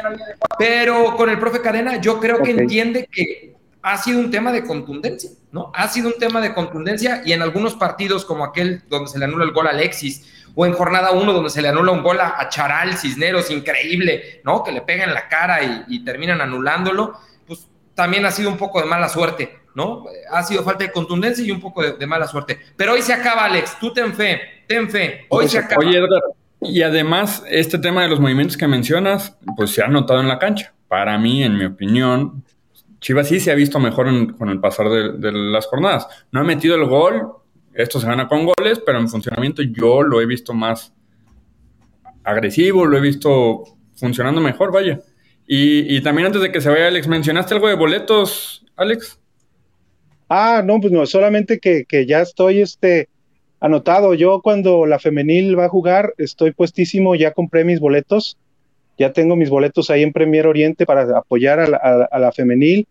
[0.57, 4.63] Pero con el profe Cadena yo creo que entiende que ha sido un tema de
[4.63, 5.71] contundencia, ¿no?
[5.75, 9.25] Ha sido un tema de contundencia y en algunos partidos como aquel donde se le
[9.25, 12.19] anula el gol a Alexis o en jornada uno donde se le anula un gol
[12.19, 14.63] a, Charal, Cisneros, increíble, ¿no?
[14.63, 18.87] Que le pegan la cara y, terminan anulándolo, pues también ha sido un poco de
[18.87, 20.05] mala suerte, ¿no?
[20.31, 22.59] Ha sido falta de contundencia y un poco de, mala suerte.
[22.75, 25.85] Pero hoy se acaba, Alex, tú ten fe, ten fe, hoy se acaba.
[25.85, 26.21] Oye, Edgar,
[26.61, 30.39] y además este tema de los movimientos que mencionas, pues se ha notado en la
[30.39, 30.73] cancha.
[30.87, 32.43] Para mí, en mi opinión,
[32.99, 36.07] Chivas sí se ha visto mejor con el pasar de, las jornadas.
[36.31, 37.33] No ha metido el gol,
[37.73, 40.93] esto se gana con goles, pero en funcionamiento yo lo he visto más
[42.23, 43.63] agresivo, lo he visto
[43.95, 45.01] funcionando mejor, vaya.
[45.47, 49.19] Y, también antes de que se vaya Alex, ¿mencionaste algo de boletos, Alex?
[50.29, 53.09] Ah, no, pues no, solamente que, ya estoy este,
[53.59, 54.13] anotado.
[54.13, 58.37] Yo cuando la femenil va a jugar, estoy puestísimo, ya compré mis boletos,
[58.97, 62.87] ya tengo mis boletos ahí en Premier Oriente para apoyar a la, femenil.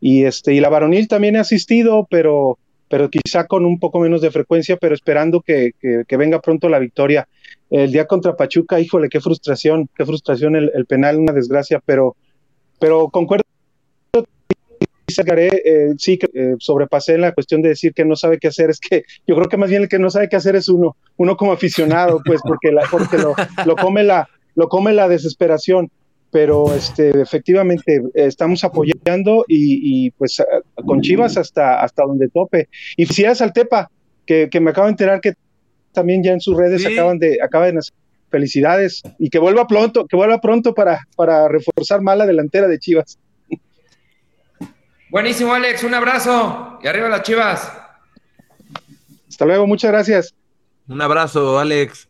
[0.00, 4.20] Y, este, y la varonil también he asistido, pero pero quizá con un poco menos
[4.20, 5.72] de frecuencia, pero esperando que,
[6.10, 7.28] venga pronto la victoria.
[7.70, 12.16] El día contra Pachuca, híjole, qué frustración, qué frustración el, penal, una desgracia, pero,
[12.80, 13.44] pero concuerdo.
[15.26, 18.70] Eh, sí, que eh, sobrepasé en la cuestión de decir que no sabe qué hacer.
[18.70, 20.96] Es que yo creo que más bien el que no sabe qué hacer es uno,
[21.16, 23.34] uno como aficionado, pues, porque, la, porque lo,
[23.66, 25.90] lo, come la, lo come la desesperación
[26.30, 30.42] pero este, efectivamente estamos apoyando y, pues
[30.74, 32.68] con Chivas hasta, hasta donde tope.
[32.98, 33.90] Y felicidades al Tepa,
[34.26, 35.32] que, me acabo de enterar que
[35.92, 37.94] también ya en sus redes acaban de, acaban de hacer
[38.30, 42.78] felicidades y que vuelva pronto, que vuelva pronto para, para reforzar más la delantera de
[42.78, 43.18] Chivas.
[45.10, 47.72] Buenísimo, Alex, un abrazo y arriba las Chivas.
[49.28, 50.34] Hasta luego, muchas gracias.
[50.86, 52.08] Un abrazo, Alex.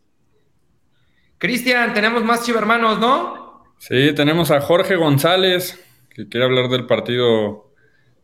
[1.38, 3.64] Cristian, tenemos más chivermanos, ¿no?
[3.78, 5.78] Sí, tenemos a Jorge González,
[6.10, 7.72] que quiere hablar del partido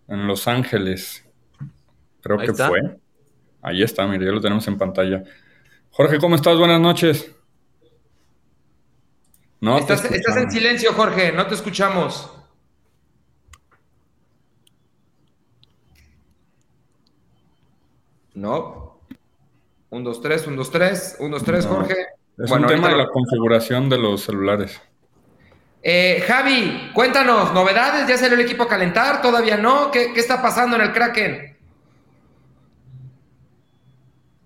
[0.08, 1.24] en Los Ángeles.
[2.20, 2.80] Creo que fue.
[3.62, 5.22] Ahí está, mire, ya lo tenemos en pantalla.
[5.90, 6.58] Jorge, ¿cómo estás?
[6.58, 7.30] Buenas noches.
[9.60, 12.33] No estás, estás en silencio, Jorge, no te escuchamos.
[18.34, 18.98] No.
[19.90, 21.94] 1, 2, 3, 1, 2, 3, 1, 2, 3, Jorge.
[22.36, 24.80] Es bueno, un tema de la configuración de los celulares.
[25.82, 29.22] Eh, Javi, cuéntanos, novedades, ¿ya salió el equipo a calentar?
[29.22, 29.90] ¿Todavía no?
[29.90, 31.54] ¿Qué, qué está pasando en el Kraken?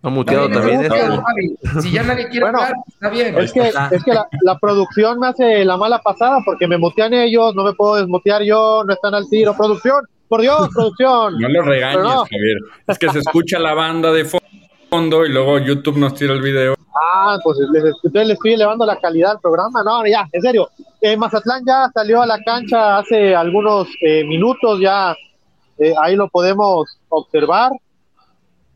[0.02, 0.86] No muteado también.
[0.88, 3.38] también Si ya nadie quiere bueno, hablar, está bien.
[3.38, 7.14] Es que, es que la, la, producción me hace la mala pasada porque me mutean
[7.14, 9.56] ellos, no me puedo desmutear yo, no están al tiro.
[9.56, 11.38] Producción, por Dios, producción.
[11.38, 12.24] No lo regañes, no.
[12.24, 12.58] Javier.
[12.86, 14.24] Es que se escucha la banda de
[14.90, 16.74] fondo y luego YouTube nos tira el video.
[16.94, 19.82] Ah, pues les, les, les estoy elevando la calidad del programa.
[19.82, 20.68] No, ya, en serio.
[21.00, 25.14] Eh, Mazatlán ya salió a la cancha hace algunos eh, minutos, ya
[25.78, 27.70] eh, ahí lo podemos observar.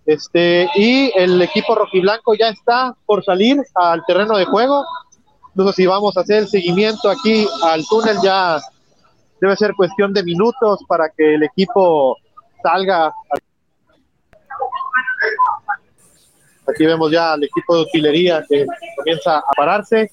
[0.07, 4.85] Este, y el equipo rojiblanco ya está por salir al terreno de juego.
[5.51, 8.59] Entonces, si vamos a hacer el seguimiento aquí al túnel, ya
[9.43, 12.17] debe ser cuestión de minutos para que el equipo
[12.63, 13.13] salga.
[16.69, 18.65] Aquí vemos ya al equipo de utilería que
[18.97, 20.13] comienza a pararse.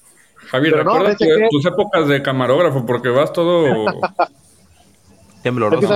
[0.50, 1.16] Javier, recuerda
[1.48, 3.86] tus épocas de camarógrafo porque vas todo
[5.44, 5.94] tembloroso.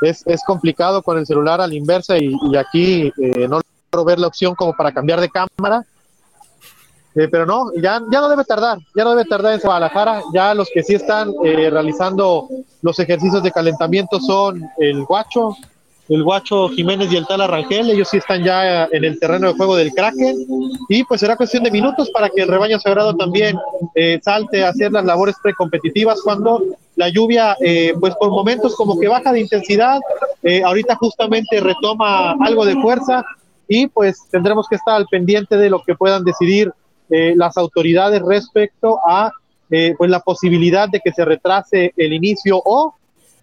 [0.00, 3.60] Es, es, complicado con el celular a la inversa y, y aquí eh, no
[3.92, 5.84] logro ver la opción como para cambiar de cámara.
[7.14, 10.22] Eh, pero no, ya, ya no debe tardar, ya no debe tardar en Guadalajara.
[10.32, 12.48] Ya los que sí están eh, realizando
[12.80, 15.56] los ejercicios de calentamiento son el Guacho,
[16.08, 19.54] el Guacho Jiménez y el Tal Arrangel, ellos sí están ya en el terreno de
[19.54, 20.36] juego del Kraken,
[20.88, 23.56] y pues será cuestión de minutos para que el rebaño sagrado también
[23.94, 26.62] eh, salte a hacer las labores precompetitivas cuando
[26.96, 30.00] la lluvia, eh, pues por momentos como que baja de intensidad,
[30.42, 33.24] eh, ahorita justamente retoma algo de fuerza,
[33.68, 36.72] y pues tendremos que estar al pendiente de lo que puedan decidir
[37.36, 39.30] las autoridades respecto a
[39.68, 42.94] pues la posibilidad de que se retrase el inicio o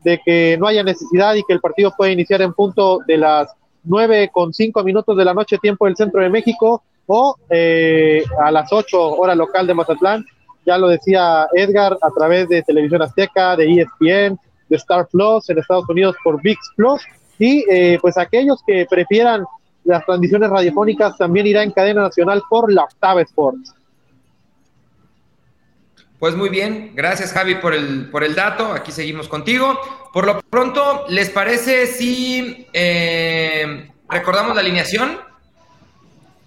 [0.03, 3.53] de que no haya necesidad y que el partido pueda iniciar en punto de las
[3.83, 8.51] nueve con cinco minutos de la noche, tiempo del centro de México, o eh, a
[8.51, 10.23] las 8 hora local de Mazatlán.
[10.63, 15.57] Ya lo decía Edgar a través de Televisión Azteca, de ESPN, de Star Plus en
[15.57, 17.01] Estados Unidos por VIX Plus.
[17.39, 19.43] Y eh, pues aquellos que prefieran
[19.89, 23.73] las transmisiones radiofónicas también irá en cadena nacional por la Octava Sports.
[26.19, 29.79] Pues muy bien, gracias Javi por el, por el dato, aquí seguimos contigo.
[30.13, 35.17] Por lo pronto, ¿les parece si eh, recordamos la alineación?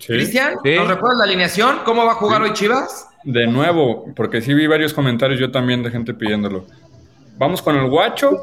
[0.04, 1.80] Cristian, ¿nos recuerdas la alineación?
[1.84, 3.08] ¿Cómo va a jugar hoy Chivas?
[3.24, 6.66] De nuevo, porque sí vi varios comentarios yo también de gente pidiéndolo.
[7.38, 8.42] Vamos con el Guacho,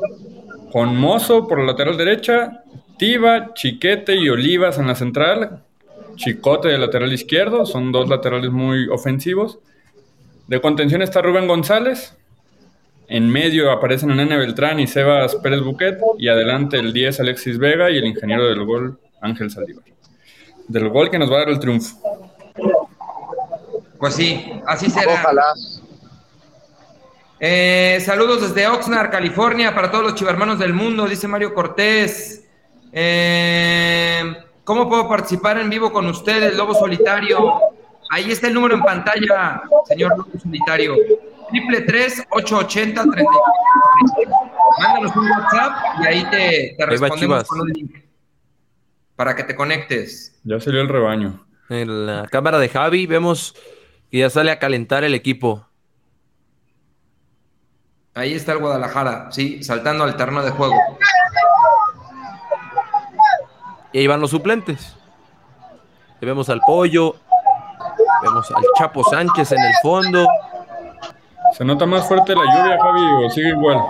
[0.71, 2.63] con Mozo por la lateral derecha,
[2.97, 5.63] Tiva, Chiquete y Olivas en la central,
[6.15, 9.60] Chicote de lateral izquierdo, son dos laterales muy ofensivos.
[10.47, 12.17] De contención está Rubén González.
[13.08, 15.97] En medio aparecen Nene Beltrán y Sebas Pérez Buquet.
[16.17, 19.86] Y adelante el 10 Alexis Vega y el ingeniero del gol Ángel Saldívar.
[20.67, 21.97] Del gol que nos va a dar el triunfo.
[23.97, 25.13] Pues sí, así será.
[25.13, 25.53] Ojalá.
[27.41, 32.45] Eh, saludos desde Oxnard, California, para todos los chivermanos del mundo, dice Mario Cortés.
[32.91, 34.34] Eh,
[34.65, 37.62] ¿Cómo puedo participar en vivo con ustedes, Lobo Solitario?
[38.12, 40.95] Ahí está el número en pantalla, señor Lobo Solitario.
[41.49, 43.32] Triple tres ocho ochenta treinta
[44.80, 45.71] Mándanos un WhatsApp
[46.02, 47.95] y ahí te, te respondemos con un link
[49.15, 50.39] para que te conectes.
[50.43, 51.45] Ya salió el rebaño.
[51.69, 53.56] En la cámara de Javi vemos
[54.12, 55.68] que ya sale a calentar el equipo.
[58.19, 60.75] Ahí está el Guadalajara, sí, saltando al terreno de juego.
[63.93, 64.97] Y ahí van los suplentes.
[66.19, 67.15] Y vemos al pollo,
[68.21, 70.27] Vemos al Chapo Sánchez en el fondo.
[71.58, 73.82] ¿Se nota más fuerte la lluvia, Javi, o sigue igual?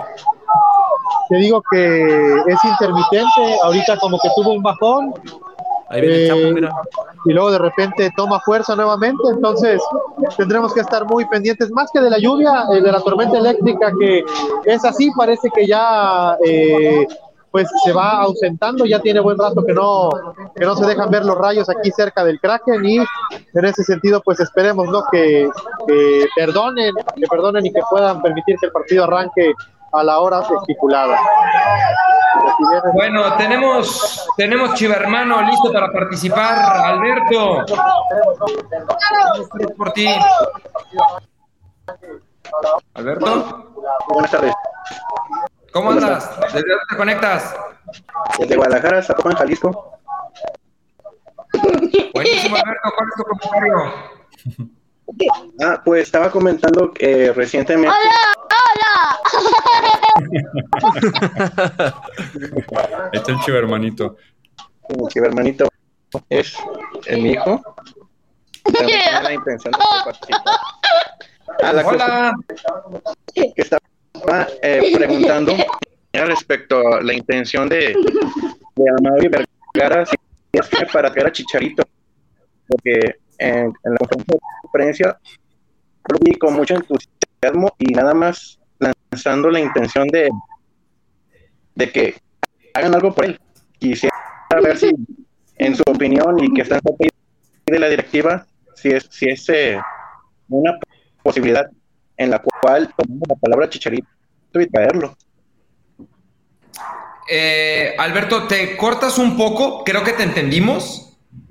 [1.28, 5.12] Te digo que es intermitente, ahorita como que tuvo un bajón.
[5.90, 6.72] Ahí viene el Chapo, eh, mira.
[7.26, 9.82] Y luego de repente toma fuerza nuevamente, entonces
[10.36, 13.92] tendremos que estar muy pendientes, más que de la lluvia, eh, de la tormenta eléctrica,
[13.98, 14.24] que
[14.64, 17.06] es así, parece que ya eh,
[17.50, 20.10] pues se va ausentando, ya tiene buen rato que no,
[20.54, 24.22] que no se dejan ver los rayos aquí cerca del Kraken y en ese sentido
[24.24, 25.02] pues esperemos ¿no?
[25.10, 25.50] que,
[26.36, 29.52] perdonen, que perdonen y que puedan permitir que el partido arranque
[29.92, 31.18] a la hora estipulada.
[32.94, 36.58] Bueno, tenemos, tenemos Chivermano listo para participar.
[36.58, 37.64] Alberto,
[39.76, 40.08] por ti.
[42.94, 43.72] Alberto.
[44.08, 44.54] Buenas tardes.
[45.72, 46.30] ¿Cómo andas?
[46.40, 47.56] ¿Desde dónde te conectas?
[48.38, 49.98] Desde Guadalajara, Zapopan, Jalisco.
[52.12, 52.90] Buenísimo, Alberto.
[52.96, 54.70] ¿Cuál es tu comentario?
[55.62, 57.88] Ah, pues estaba comentando que recientemente.
[57.88, 58.34] ¡Hola!
[58.60, 59.20] ¡Hola!
[63.12, 64.16] Está el chivo hermanito.
[64.88, 65.68] mi hermanito
[66.28, 66.56] es
[67.10, 67.62] mi hijo.
[69.22, 70.42] la intención de participar.
[71.62, 72.34] A la Hola.
[73.34, 73.80] que estaba
[74.62, 75.54] eh, preguntando
[76.12, 77.94] respecto a la intención de,
[78.76, 80.16] de Amado y Vergara, si
[80.52, 81.82] es que para que era Chicharito,
[82.68, 83.96] porque en, la
[84.62, 85.18] conferencia
[86.08, 90.30] lo vi con mucho entusiasmo y nada más lanzando la intención de,
[91.74, 92.14] de que
[92.74, 93.40] hagan algo por él.
[93.78, 94.14] Quisiera
[94.62, 94.90] ver si,
[95.56, 97.08] en su opinión, y que está en
[97.66, 99.80] de la directiva, si es, si es eh,
[100.48, 100.78] una
[101.22, 101.70] posibilidad
[102.16, 104.08] en la cual tomamos la palabra chicharito
[104.54, 105.16] y traerlo.
[107.30, 111.09] Eh, Alberto, te cortas un poco, creo que te entendimos,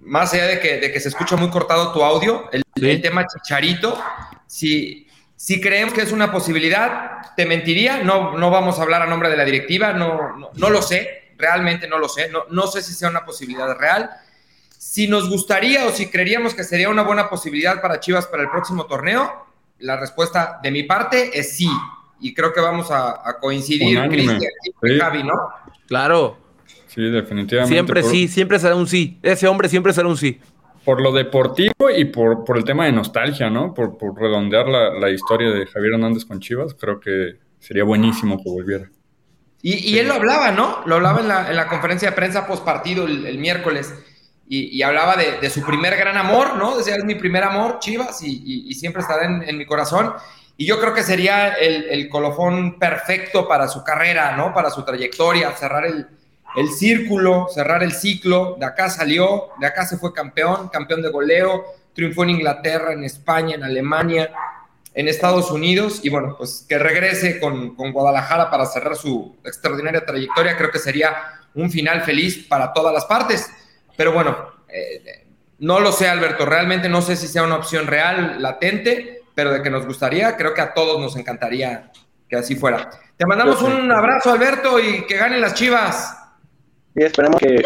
[0.10, 3.26] más allá de que, de que se escucha muy cortado tu audio, el, el tema
[3.28, 3.98] chicharito,
[4.48, 9.06] si, si creemos que es una posibilidad, te mentiría, no, no vamos a hablar a
[9.06, 12.82] nombre de la directiva, no, no, lo sé, realmente no lo sé, no, no sé
[12.82, 14.10] si sea una posibilidad real.
[14.78, 18.50] Si nos gustaría o si creeríamos que sería una buena posibilidad para Chivas para el
[18.50, 19.46] próximo torneo,
[19.78, 21.70] la respuesta de mi parte es sí.
[22.20, 24.42] Y creo que vamos a, coincidir, Cristian
[24.84, 25.36] y Javi, ¿no?
[25.88, 26.49] Claro.
[26.90, 27.74] Sí, definitivamente.
[27.74, 29.18] Siempre sí, siempre será un sí.
[29.24, 30.40] Ese hombre siempre será un sí
[30.90, 33.76] por lo deportivo y por, por el tema de nostalgia, ¿no?
[33.76, 38.38] Por, por redondear la, la, historia de Javier Hernández con Chivas, creo que sería buenísimo
[38.38, 38.90] que volviera.
[39.62, 40.82] Y, y él lo hablaba, ¿no?
[40.86, 43.94] Lo hablaba en la, en la conferencia de prensa post partido el, el miércoles.
[44.48, 46.76] Y, y, hablaba de, de, su primer gran amor, ¿no?
[46.76, 50.14] Decía, es mi primer amor, Chivas, y, y siempre estará en, en, mi corazón.
[50.58, 54.56] Y yo creo que sería el, el colofón perfecto para su carrera, ¿no?
[54.56, 56.08] Para su trayectoria, cerrar el,
[56.56, 61.10] el círculo, cerrar el ciclo, de acá salió, de acá se fue campeón, campeón de
[61.10, 64.32] goleo, triunfó en Inglaterra, en España, en Alemania,
[64.94, 70.58] en Estados Unidos, y bueno, pues que regrese con, Guadalajara para cerrar su extraordinaria trayectoria,
[70.58, 71.16] creo que sería
[71.54, 73.50] un final feliz para todas las partes.
[73.96, 74.36] Pero bueno,
[74.68, 75.28] eh,
[75.60, 79.62] no lo sé, Alberto, realmente no sé si sea una opción real, latente, pero de
[79.62, 81.92] que nos gustaría, creo que a todos nos encantaría
[82.28, 82.90] que así fuera.
[83.18, 86.19] Te mandamos un abrazo, Alberto, y que ganen las chivas
[86.96, 87.62] y esperemos que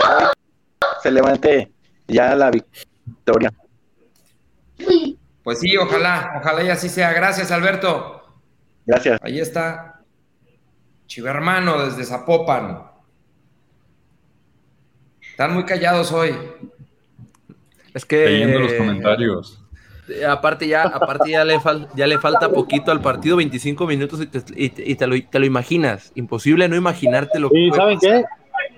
[1.02, 1.72] se levante
[2.08, 3.52] ya la victoria.
[5.44, 7.12] Pues sí, ojalá, ojalá y así sea.
[7.14, 8.24] Gracias, Alberto.
[8.86, 9.20] Gracias.
[9.24, 10.02] Ahí está.
[11.06, 12.84] Chivermano desde Zapopan.
[15.22, 16.36] Están muy callados hoy.
[17.94, 18.26] Es que.
[18.26, 19.60] Leyendo los comentarios.
[20.28, 21.60] Aparte ya, aparte ya le,
[21.96, 24.20] ya le falta poquito al partido, 25 minutos
[24.54, 26.12] y, te, lo, te, lo, imaginas.
[26.16, 27.72] Imposible no imaginarte lo que.
[27.74, 28.24] ¿saben qué?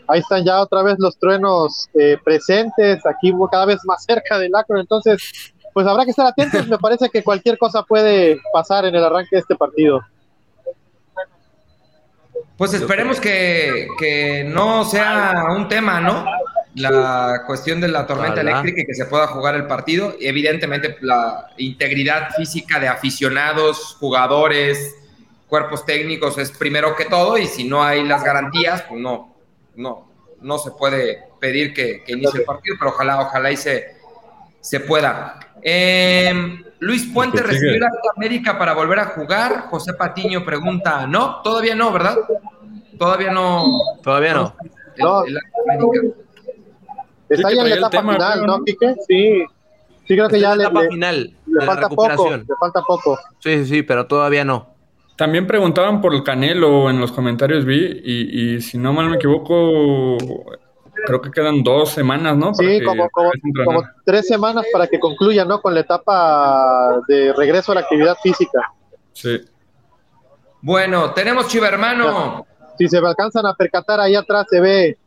[0.08, 4.56] Ahí están ya otra vez los truenos eh, presentes, aquí cada vez más cerca del
[4.56, 8.96] Acro, entonces pues habrá que estar atentos, me parece que cualquier cosa puede pasar en
[8.96, 10.02] el arranque de este partido.
[12.58, 16.26] Pues esperemos que, que no sea un tema, ¿no?
[16.76, 20.16] La cuestión de la tormenta eléctrica y que se pueda jugar el partido.
[20.22, 24.96] Evidentemente, la integridad física de aficionados, jugadores,
[25.48, 29.35] cuerpos técnicos es primero que todo, y si no hay las garantías, pues no,
[29.76, 30.08] no,
[30.42, 33.96] no se puede pedir que, inicie el partido, pero ojalá, ojalá y se,
[34.62, 35.40] se pueda.
[35.62, 39.68] Em, Luis Puente recibió la América para volver a jugar.
[39.70, 42.18] José Patiño pregunta, no, todavía no, ¿verdad?
[42.98, 43.66] Todavía no.
[44.04, 44.56] Todavía no.
[47.28, 48.96] Está ya en la etapa final, ¿no, Quique?
[49.08, 49.46] Sí.
[50.08, 52.30] Sí, creo que ya le, final, le falta poco.
[52.38, 53.18] Le falta poco.
[53.40, 54.75] Sí, sí, sí, pero todavía no.
[55.16, 60.18] También preguntaban por el Canelo en los comentarios, vi, y, si no mal me equivoco,
[61.06, 62.54] creo que quedan dos semanas, ¿no?
[62.54, 63.08] sí, como,
[64.04, 65.62] tres semanas para que concluya, ¿no?
[65.62, 68.74] Con la etapa de regreso a la actividad física.
[69.14, 69.42] Sí.
[70.62, 72.46] Bueno, tenemos Chiva Hermano.
[72.78, 74.98] Si se me alcanzan a percatar, ahí atrás se ve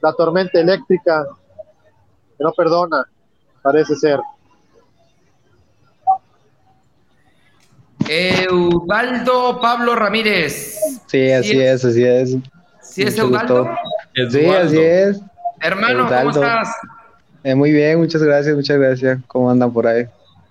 [0.00, 1.24] la tormenta eléctrica
[2.36, 3.04] que no perdona,
[3.62, 4.18] parece ser.
[8.08, 10.78] Eubaldo Pablo Ramírez.
[11.06, 12.36] Sí, así es, así es.
[12.80, 13.68] ¿Sí es Eubaldo?
[14.30, 15.20] Sí, así es.
[15.60, 16.68] Hermano, ¿cómo estás?
[17.44, 19.20] Eh, muy bien, muchas gracias, muchas gracias.
[19.26, 20.06] ¿Cómo andan por ahí?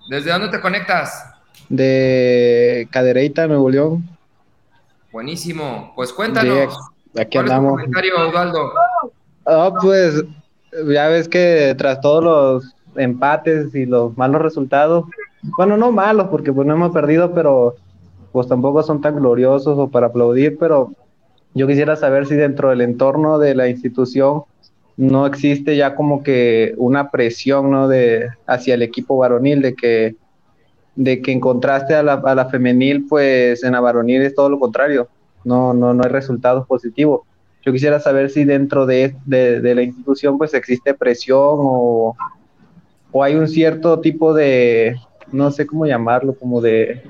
[0.08, 1.24] ¿Desde dónde te conectas?
[1.68, 4.08] De Cadereyta, Nuevo León.
[5.10, 5.92] Buenísimo.
[5.94, 6.76] Pues cuéntanos.
[7.18, 7.72] aquí andamos.
[7.72, 8.72] Es comentario, Eubaldo?
[9.44, 10.24] Oh, pues
[10.90, 15.04] ya ves que tras todos los empates y los malos resultados,
[15.42, 17.74] bueno, no malos, porque pues no hemos perdido, pero
[18.32, 20.92] pues tampoco son tan gloriosos o para aplaudir, pero
[21.54, 24.44] yo quisiera saber si dentro del entorno de la institución
[24.96, 27.88] no existe ya como que una presión, ¿no?
[27.88, 30.16] De, hacia el equipo varonil, de que,
[30.96, 34.48] de que en contraste a la, a la femenil, pues en la varonil es todo
[34.48, 35.08] lo contrario,
[35.44, 37.22] no, no, no hay resultados positivos.
[37.64, 42.14] yo quisiera saber si dentro de, de, la institución pues existe presión o,
[43.10, 44.96] o hay un cierto tipo de,
[45.32, 47.02] no sé cómo llamarlo, como de,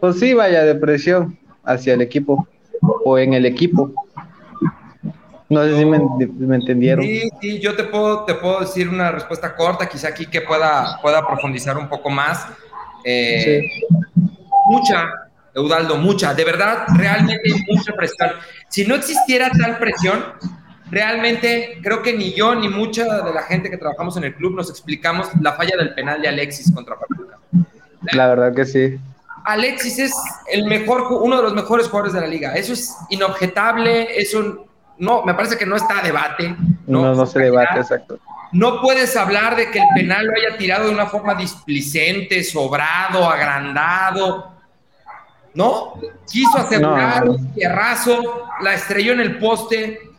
[0.00, 2.46] pues sí, vaya, de presión hacia el equipo
[3.04, 3.92] o en el equipo.
[5.48, 7.04] No sé si me, entendieron.
[7.04, 10.98] Sí, sí, yo te puedo, te puedo decir una respuesta corta, quizá aquí que pueda,
[11.02, 12.46] pueda profundizar un poco más.
[13.04, 13.60] Eh,
[14.70, 15.10] mucha,
[15.54, 18.30] Eudaldo, mucha, de verdad, realmente mucha presión.
[18.68, 20.24] Si no existiera tal presión,
[20.92, 24.54] realmente creo que ni yo ni mucha de la gente que trabajamos en el club
[24.54, 27.38] nos explicamos la falla del penal de Alexis contra Pachuca.
[28.12, 29.00] La verdad que sí.
[29.44, 30.12] Alexis es
[30.52, 32.54] el mejor, uno de los mejores jugadores de la liga.
[32.54, 34.66] Eso es inobjetable, eso
[34.98, 36.54] no, me parece que no está a debate.
[36.86, 38.18] No, no, se debate, exacto.
[38.52, 43.28] No puedes hablar de que el penal lo haya tirado de una forma displicente, sobrado,
[43.28, 44.52] agrandado.
[45.54, 45.94] ¿No?
[46.30, 50.11] Quiso asegurar un tierrazo, la estrelló en el poste.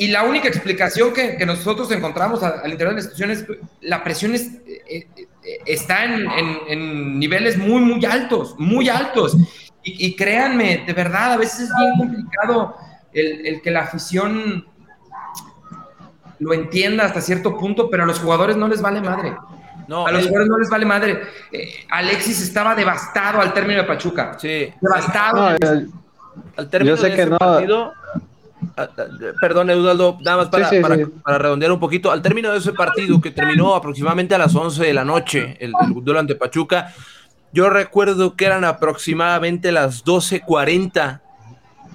[0.00, 3.44] Y la única explicación que, nosotros encontramos al, interior de la institución es
[3.80, 4.46] la presión es,
[4.88, 9.36] eh, eh, está en, niveles muy, muy altos, muy altos.
[9.82, 12.76] Y, y, créanme, de verdad, a veces es bien complicado
[13.12, 14.66] el, que la afición
[16.38, 19.36] lo entienda hasta cierto punto, pero a los jugadores no les vale madre.
[19.88, 21.22] No, a los jugadores no les vale madre.
[21.50, 24.36] Eh, Alexis estaba devastado al término de Pachuca.
[24.38, 24.72] Sí.
[24.80, 25.56] Devastado.
[26.56, 27.38] al término yo sé de que no.
[27.38, 27.92] partido.
[29.40, 30.70] Perdón, Eduardo, nada más para,
[31.22, 32.10] para, redondear un poquito.
[32.10, 35.72] Al término de ese partido, que terminó aproximadamente a las 11 de la noche, el,
[35.80, 36.92] el duelo ante Pachuca,
[37.52, 41.20] yo recuerdo que eran aproximadamente las 12.40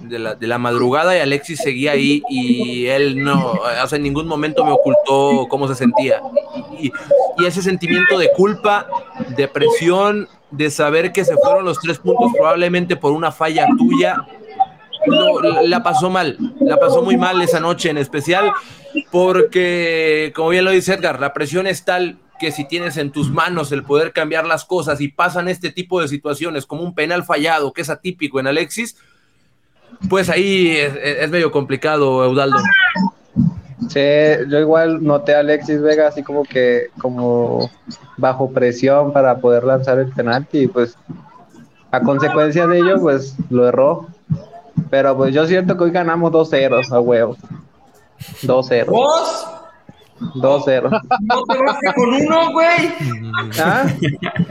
[0.02, 4.02] de la, de la, madrugada y Alexis seguía ahí y él no, o sea, en
[4.02, 6.20] ningún momento me ocultó cómo se sentía.
[6.78, 6.92] Y,
[7.38, 8.86] y, ese sentimiento de culpa,
[9.36, 14.26] de presión, de saber que se fueron los tres puntos probablemente por una falla tuya,
[15.64, 18.52] la pasó mal, la pasó muy mal esa noche en especial,
[19.10, 23.30] porque, como bien lo dice Edgar, la presión es tal que si tienes en tus
[23.30, 27.24] manos el poder cambiar las cosas y pasan este tipo de situaciones como un penal
[27.24, 28.96] fallado, que es atípico en Alexis,
[30.08, 32.58] pues ahí es, medio complicado, Eudaldo.
[33.88, 34.00] Sí,
[34.48, 37.70] yo igual noté a Alexis Vega así como que como
[38.16, 40.96] bajo presión para poder lanzar el penalti y pues
[41.90, 44.08] a consecuencia de ello pues lo erró.
[44.90, 47.36] Pero pues yo siento que hoy ganamos 2-0 a huevo.
[48.42, 48.86] 2-0.
[48.86, 49.46] ¿Vos?
[50.20, 51.02] 2-0.
[51.20, 52.94] No te vas con uno, güey.
[53.60, 53.86] ¿Ah?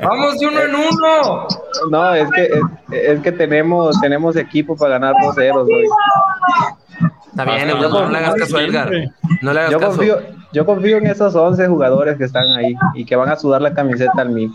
[0.04, 1.48] Vamos de uno en uno.
[1.90, 2.50] No, es que,
[2.92, 5.86] es, que tenemos, tenemos equipo para ganar 2-0, güey.
[7.28, 8.92] Está bien, no, le hagas caso a Edgar.
[9.42, 9.98] No le hagas yo caso.
[9.98, 10.20] Confío,
[10.52, 13.74] yo confío en esos 11 jugadores que están ahí y que van a sudar la
[13.74, 14.54] camiseta al mí.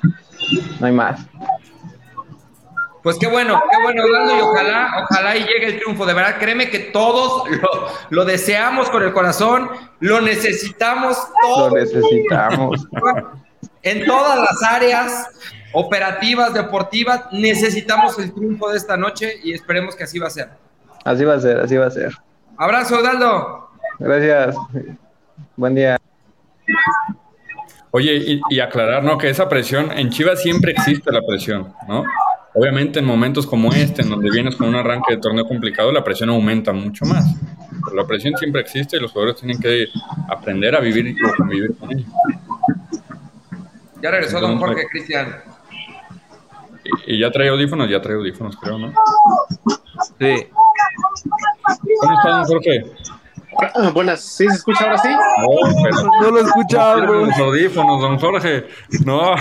[0.79, 1.27] No hay más.
[3.03, 6.05] Pues qué bueno, qué bueno, Orlando, y ojalá, ojalá y llegue el triunfo.
[6.05, 7.45] De verdad, créeme que todos
[8.11, 9.71] lo, deseamos con el corazón,
[10.01, 11.73] lo necesitamos todos.
[11.73, 12.87] Lo necesitamos.
[13.83, 15.29] En todas las áreas
[15.73, 20.49] operativas, deportivas, necesitamos el triunfo de esta noche y esperemos que así va a ser.
[21.05, 22.13] Así va a ser, así va a ser.
[22.57, 23.71] Abrazo, Orlando.
[23.99, 24.57] Gracias.
[25.57, 25.99] Buen día.
[27.91, 29.17] Oye, y, aclarar, ¿no?
[29.17, 32.05] Que esa presión, en Chivas siempre existe la presión, ¿no?
[32.59, 36.03] Obviamente en momentos como este, en donde vienes con un arranque de torneo complicado, la
[36.03, 37.25] presión aumenta mucho más.
[37.85, 39.87] Pero la presión siempre existe y los jugadores tienen que
[40.29, 42.05] aprender a vivir y convivir con ella.
[44.03, 45.37] Ya regresó don Jorge Cristian.
[47.07, 48.93] Y, ya trae audífonos, ya trae audífonos, creo, ¿no?
[50.19, 50.49] Sí.
[52.01, 52.85] ¿Cómo está don Jorge?
[53.75, 55.09] Ah, buenas, ¿sí se escucha ahora sí?
[55.09, 58.67] No, no lo escuchaba, Con audífonos, don Jorge.
[59.05, 59.37] No.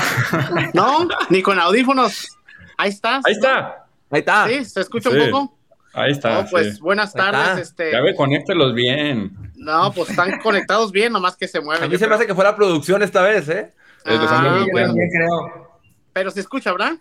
[0.76, 2.37] No, ni con audífonos.
[2.78, 3.22] Ahí está.
[3.26, 3.88] Ahí está.
[4.10, 4.48] Ahí está.
[4.48, 5.58] Sí, se escucha un poco.
[5.94, 6.46] Ahí está.
[6.50, 7.70] pues buenas tardes.
[7.70, 7.92] Este...
[7.92, 9.52] Ya ve, conéctelos bien.
[9.56, 11.84] No, pues están conectados bien, nomás que se mueven.
[11.84, 13.74] A mí se me hace que fue la producción esta vez, ¿eh?
[14.06, 14.94] Ah, bueno.
[14.94, 15.80] creo.
[16.14, 16.94] Pero se escucha, ¿verdad?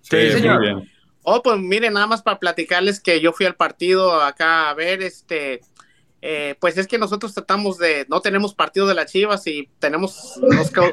[0.00, 0.58] Sí, señor.
[0.58, 0.90] Muy bien.
[1.22, 5.02] Oh, pues miren, nada más para platicarles que yo fui al partido acá a ver,
[5.02, 5.60] este,
[6.22, 10.38] eh, pues es que nosotros tratamos de, no tenemos partido de las Chivas y tenemos,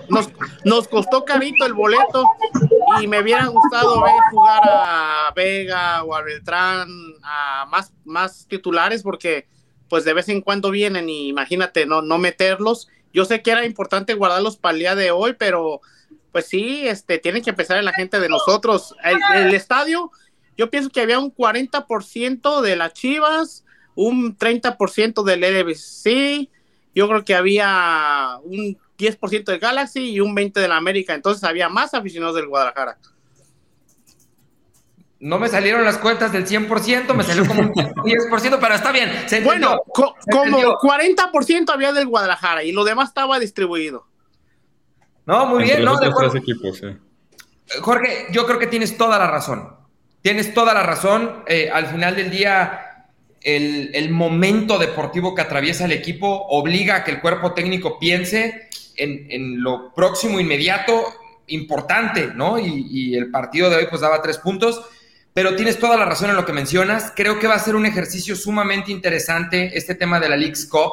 [0.09, 0.29] nos,
[0.63, 2.23] nos, costó carito el boleto
[3.01, 6.89] y me hubiera gustado ver jugar a Vega o a Beltrán,
[7.23, 9.47] a más, más titulares porque
[9.89, 12.87] pues de vez en cuando vienen y imagínate no, no meterlos.
[13.13, 15.81] Yo sé que era importante guardarlos para el día de hoy, pero
[16.31, 18.95] pues sí, este, tienen que empezar en la gente de nosotros.
[19.03, 20.11] El, el estadio,
[20.57, 23.63] yo pienso que había un 40% de las Chivas,
[23.95, 26.49] un 30% del LBC,
[26.93, 31.69] yo creo que había un 10% del Galaxy y un 20% del América, entonces había
[31.69, 32.97] más aficionados del Guadalajara.
[35.19, 39.11] no me salieron las cuentas del 100%, me salió como un 10%, pero está bien.
[39.43, 44.05] bueno, como 40% había del Guadalajara y lo demás estaba distribuido.
[45.25, 46.07] No, muy bien, no, de
[46.39, 46.81] Equipos,
[47.81, 49.75] Jorge, yo creo que tienes toda la razón.
[50.21, 51.43] Tienes toda la razón.
[51.47, 53.07] Eh, al final del día,
[53.41, 58.69] el, el, momento deportivo que atraviesa el equipo obliga a que el cuerpo técnico piense
[58.97, 61.05] en, en lo próximo inmediato
[61.47, 62.59] importante, ¿no?
[62.59, 64.81] Y, el partido de hoy pues daba tres puntos,
[65.33, 67.13] pero tienes toda la razón en lo que mencionas.
[67.15, 70.91] Creo que va a ser un ejercicio sumamente interesante este tema de la League's Cup.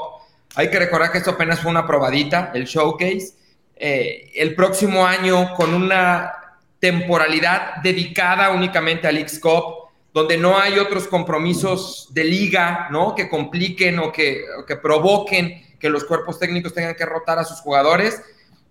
[0.54, 3.34] Hay que recordar que esto apenas fue una probadita, el showcase.
[3.76, 6.32] Eh, el próximo año con una
[6.78, 13.14] temporalidad dedicada únicamente a League's Cup, donde no hay otros compromisos de liga, ¿no?
[13.14, 17.44] Que compliquen o que, o que provoquen que los cuerpos técnicos tengan que rotar a
[17.44, 18.22] sus jugadores.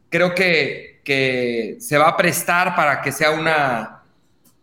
[0.10, 4.02] Creo que, que se va a prestar para que sea una,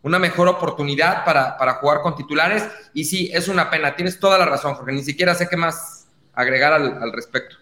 [0.03, 2.67] una mejor oportunidad para, para, jugar con titulares.
[2.93, 6.09] Y sí, es una pena, tienes toda la razón, porque ni siquiera sé qué más
[6.35, 7.55] agregar al, al, respecto.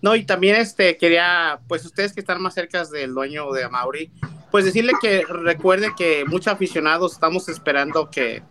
[0.00, 4.10] No, y también este quería, pues ustedes que están más cerca del dueño de Amauri,
[4.50, 8.42] pues decirle que recuerde que muchos aficionados estamos esperando que,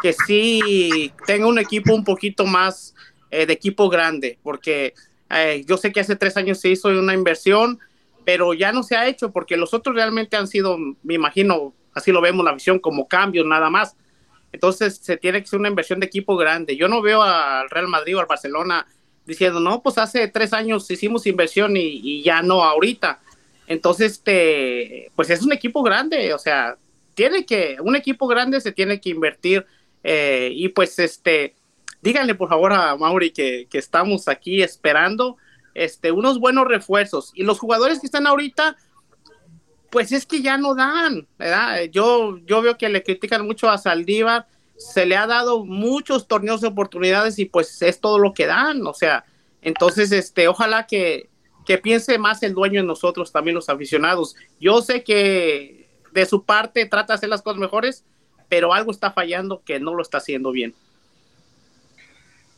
[0.00, 2.94] que sí tenga un equipo un poquito más
[3.30, 4.94] eh, de equipo grande, porque
[5.30, 7.78] eh, yo sé que hace tres años se hizo una inversión,
[8.24, 12.12] pero ya no se ha hecho porque los otros realmente han sido, me imagino, así
[12.12, 13.96] lo vemos la visión, como cambios nada más.
[14.52, 16.76] Entonces se tiene que ser una inversión de equipo grande.
[16.76, 18.86] Yo no veo al Real Madrid o al Barcelona
[19.26, 23.20] diciendo, no, pues hace tres años hicimos inversión y, ya no ahorita.
[23.66, 26.76] Entonces, este, pues es un equipo grande, o sea,
[27.14, 29.66] tiene que, un equipo grande se tiene que invertir
[30.04, 31.56] eh, y pues este,
[32.02, 35.36] díganle por favor a Mauri que, que estamos aquí esperando
[35.74, 37.32] este, unos buenos refuerzos.
[37.34, 38.76] Y los jugadores que están ahorita,
[39.90, 41.82] pues es que ya no dan, ¿verdad?
[41.84, 46.60] Yo, yo veo que le critican mucho a Saldívar, se le ha dado muchos torneos
[46.60, 49.24] de oportunidades y pues es todo lo que dan, o sea,
[49.66, 51.28] entonces, este, ojalá que,
[51.64, 54.36] que piense más el dueño en nosotros, también los aficionados.
[54.60, 58.04] Yo sé que de su parte trata de hacer las cosas mejores,
[58.48, 60.72] pero algo está fallando que no lo está haciendo bien.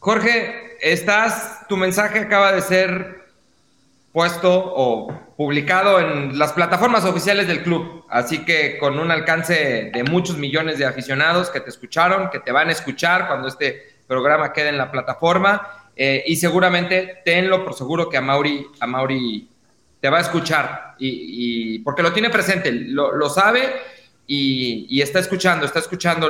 [0.01, 3.27] Jorge, estás, tu mensaje acaba de ser
[4.13, 10.05] puesto o publicado en las plataformas oficiales del club, así que con un alcance de
[10.05, 14.53] muchos millones de aficionados que te escucharon, que te van a escuchar cuando este programa
[14.53, 15.91] quede en la plataforma.
[15.95, 19.49] Eh, y seguramente tenlo por seguro que a Mauri, a Mauri
[20.01, 20.95] te va a escuchar.
[20.99, 23.63] Y, porque lo tiene presente, lo, sabe
[24.27, 26.29] y, y, está escuchando, está escuchando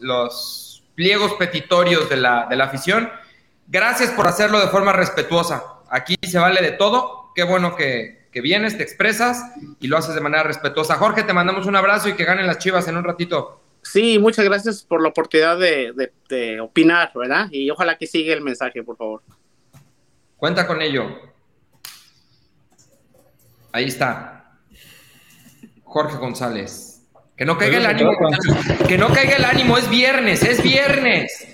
[0.00, 0.61] los
[0.94, 3.10] pliegos petitorios de la, de la afición.
[3.68, 5.64] Gracias por hacerlo de forma respetuosa.
[5.90, 7.32] Aquí se vale de todo.
[7.34, 10.96] Qué bueno que, que vienes, te expresas y lo haces de manera respetuosa.
[10.96, 13.60] Jorge, te mandamos un abrazo y que ganen las chivas en un ratito.
[13.82, 17.48] Sí, muchas gracias por la oportunidad de, de, opinar, ¿verdad?
[17.50, 19.22] Y ojalá que siga el mensaje, por favor.
[20.36, 21.04] Cuenta con ello.
[23.72, 24.56] Ahí está.
[25.82, 26.91] Jorge González.
[27.42, 28.12] Que no caiga el ánimo.
[28.86, 31.44] Que no caiga el ánimo, es viernes, es viernes.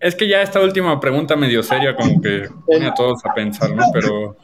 [0.00, 3.72] Es que ya esta última pregunta medio seria, como que pone a todos a pensar,
[3.72, 3.84] ¿no?
[3.92, 4.38] Pero,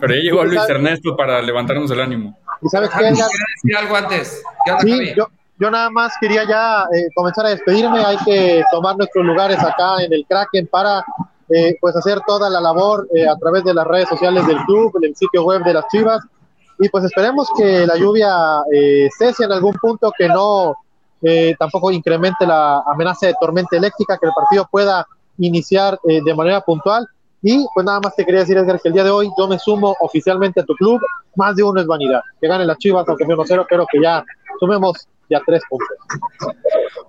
[0.00, 2.38] pero ya llegó Luis Ernesto para levantarnos el ánimo.
[2.62, 3.06] ¿Y sabes qué?
[3.06, 4.40] decir algo antes?
[4.82, 5.26] sí, yo,
[5.58, 7.98] yo, nada más quería ya eh, comenzar a despedirme.
[7.98, 11.04] Hay que tomar nuestros lugares acá en el Kraken para
[11.48, 14.92] eh, pues hacer toda la labor eh, a través de las redes sociales del club,
[15.02, 16.20] el sitio web de las Chivas
[16.78, 20.76] y pues esperemos que la lluvia eh, cese en algún punto, que no
[21.22, 25.06] eh, tampoco incremente la amenaza de tormenta eléctrica, que el partido pueda
[25.38, 27.06] iniciar eh, de manera puntual.
[27.42, 29.58] Y pues nada más te quería decir, Edgar, que el día de hoy yo me
[29.58, 31.00] sumo oficialmente a tu club.
[31.36, 32.20] Más de uno es vanidad.
[32.40, 34.24] Que gane las chivas, aunque sea 1-0, pero que ya
[34.58, 35.88] sumemos ya tres puntos.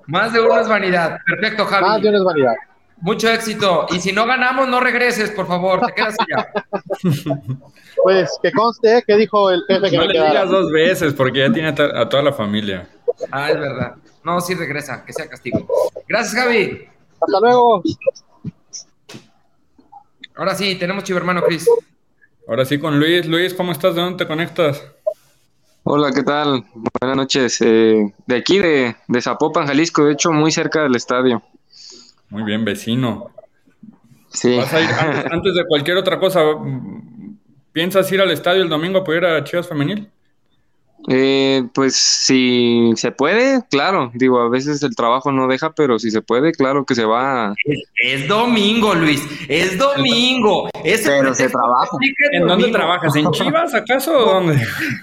[0.06, 1.18] Más de uno es vanidad.
[1.26, 1.86] Perfecto, Javi.
[1.86, 2.54] Más de uno es vanidad.
[3.02, 3.86] Mucho éxito.
[3.92, 5.86] Y si no ganamos, no regreses, por favor.
[5.86, 6.52] Te quedas allá.
[8.04, 11.52] pues que conste que dijo el jefe que no le digas dos veces porque ya
[11.52, 12.90] tiene a, toda la familia.
[13.32, 13.96] Ah, es verdad.
[14.24, 15.66] No, sí regresa, que sea castigo.
[16.08, 16.88] Gracias, Javi.
[17.22, 17.82] Hasta luego.
[20.36, 21.68] Ahora sí, tenemos chivo hermano Cris.
[22.48, 23.26] Ahora sí con Luis.
[23.26, 23.96] Luis, ¿cómo estás?
[23.96, 24.84] ¿De dónde te conectas?
[25.84, 26.66] Hola, ¿qué tal?
[27.00, 27.62] Buenas noches.
[27.62, 31.42] Eh, de aquí, de, de Zapopan, Jalisco, de hecho, muy cerca del estadio.
[32.30, 33.32] Muy bien, vecino.
[34.30, 34.56] Sí.
[34.58, 34.90] ¿Vas a ir
[35.32, 36.42] antes, de cualquier otra cosa?
[37.72, 40.10] ¿Piensas ir al estadio el domingo a apoyar a Chivas Femenil?
[41.08, 44.12] Eh, pues si se puede, claro.
[44.14, 47.56] Digo, a veces el trabajo no deja, pero si se puede, claro que se va.
[47.96, 49.22] Es, domingo, Luis.
[49.48, 50.70] Es domingo.
[50.84, 51.98] pero se trabaja.
[52.34, 53.16] ¿En dónde trabajas?
[53.16, 54.62] ¿En Chivas acaso o dónde?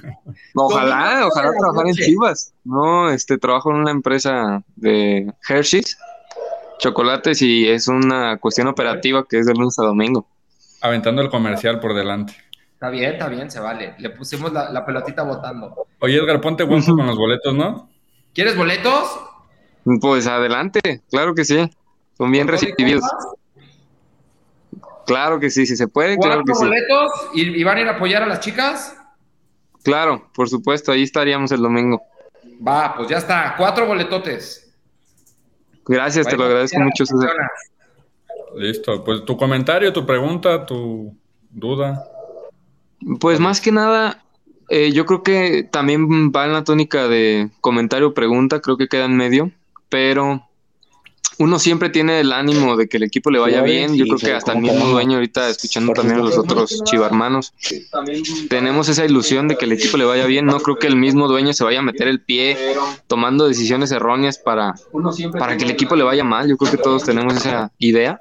[0.55, 2.53] Ojalá, ojalá trabajar en Chivas.
[2.65, 5.99] No, este trabajo en una empresa de Hershey's,
[6.79, 10.27] chocolates y es una cuestión operativa que es de lunes a domingo.
[10.81, 12.35] Aventando el comercial por delante.
[12.73, 13.95] Está bien, está bien, se vale.
[13.99, 15.87] Le pusimos la, pelotita votando.
[16.01, 17.89] Oye, Edgar, ponte guapo con los boletos, ¿no?
[18.35, 19.19] ¿Quieres boletos?
[20.01, 21.71] Pues adelante, claro que sí.
[22.19, 23.03] Son bien recibidos.
[25.07, 28.25] Claro que sí, si se puede, claro que boletos ¿Y, van a ir a apoyar
[28.25, 28.97] a las chicas?
[29.85, 32.03] Claro, por supuesto, ahí estaríamos el domingo.
[32.67, 34.66] Va, pues ya está, cuatro boletotes.
[35.87, 37.31] Gracias, te lo agradezco mucho, César.
[38.57, 41.17] Listo, pues tu comentario, tu pregunta, tu
[41.51, 42.05] duda.
[43.21, 44.25] Pues más que nada,
[44.69, 49.05] eh, yo creo que también va en la tónica de comentario pregunta, creo que queda
[49.05, 49.53] en medio,
[49.89, 50.49] pero
[51.39, 53.97] uno siempre tiene el ánimo de que el equipo le vaya bien.
[53.97, 57.53] Yo creo que hasta el mismo dueño, ahorita escuchando también a los otros chivarmanos,
[58.49, 60.47] tenemos esa ilusión de que el equipo le vaya bien.
[60.47, 62.57] No creo que el mismo dueño se vaya a meter el pie
[63.07, 64.75] tomando decisiones erróneas para,
[65.39, 66.49] para que el equipo le vaya mal.
[66.49, 68.17] Yo creo que todos tenemos esa idea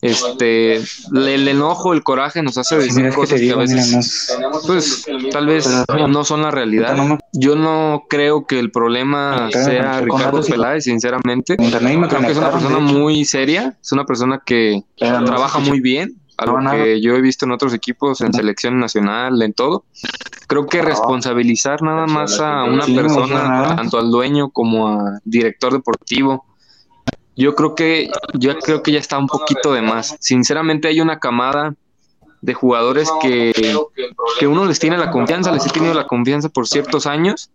[0.00, 4.36] este el, enojo, el coraje nos hace decir cosas que, a veces
[4.66, 5.68] pues tal vez
[6.08, 6.96] no son la realidad.
[7.32, 11.56] Yo no creo que el problema sea Ricardo Peláez, sinceramente.
[11.56, 16.46] Creo que es una persona muy seria, es una persona que trabaja muy bien, a
[16.46, 19.84] lo que yo he visto en otros equipos, en selección nacional, en todo.
[20.46, 26.46] Creo que responsabilizar nada más a una persona, tanto al dueño como al director deportivo,
[27.38, 30.16] yo creo que yo creo que ya está un poquito de más.
[30.18, 31.74] Sinceramente hay una camada
[32.40, 33.52] de jugadores que,
[34.38, 37.50] que uno les tiene la confianza, les he tenido la confianza por ciertos años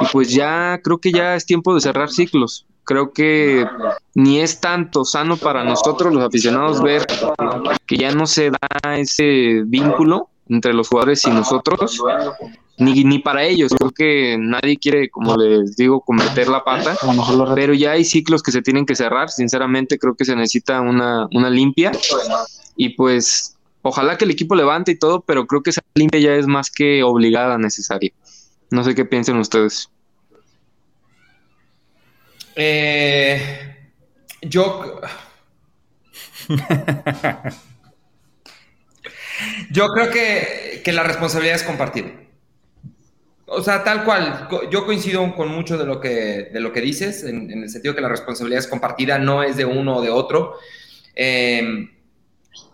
[0.00, 2.64] y pues ya creo que ya es tiempo de cerrar ciclos.
[2.84, 3.66] Creo que
[4.14, 7.04] ni es tanto sano para nosotros los aficionados ver
[7.86, 12.02] que ya no se da ese vínculo entre los jugadores y nosotros,
[12.78, 13.72] ni, ni para ellos.
[13.76, 16.96] Creo que nadie quiere, como les digo, cometer la pata,
[17.54, 19.30] pero ya hay ciclos que se tienen que cerrar.
[19.30, 21.92] Sinceramente, creo que se necesita una, una limpia
[22.76, 26.34] y pues ojalá que el equipo levante y todo, pero creo que esa limpia ya
[26.34, 28.12] es más que obligada, necesaria.
[28.70, 29.90] No sé qué piensan ustedes.
[32.54, 33.76] Eh,
[34.42, 35.00] yo.
[39.70, 42.08] Yo creo que, la responsabilidad es compartida.
[43.46, 47.24] O sea, tal cual, yo coincido con mucho de lo que, de lo que dices,
[47.24, 50.56] en, el sentido que la responsabilidad es compartida, no es de uno o de otro.
[51.14, 51.90] Em,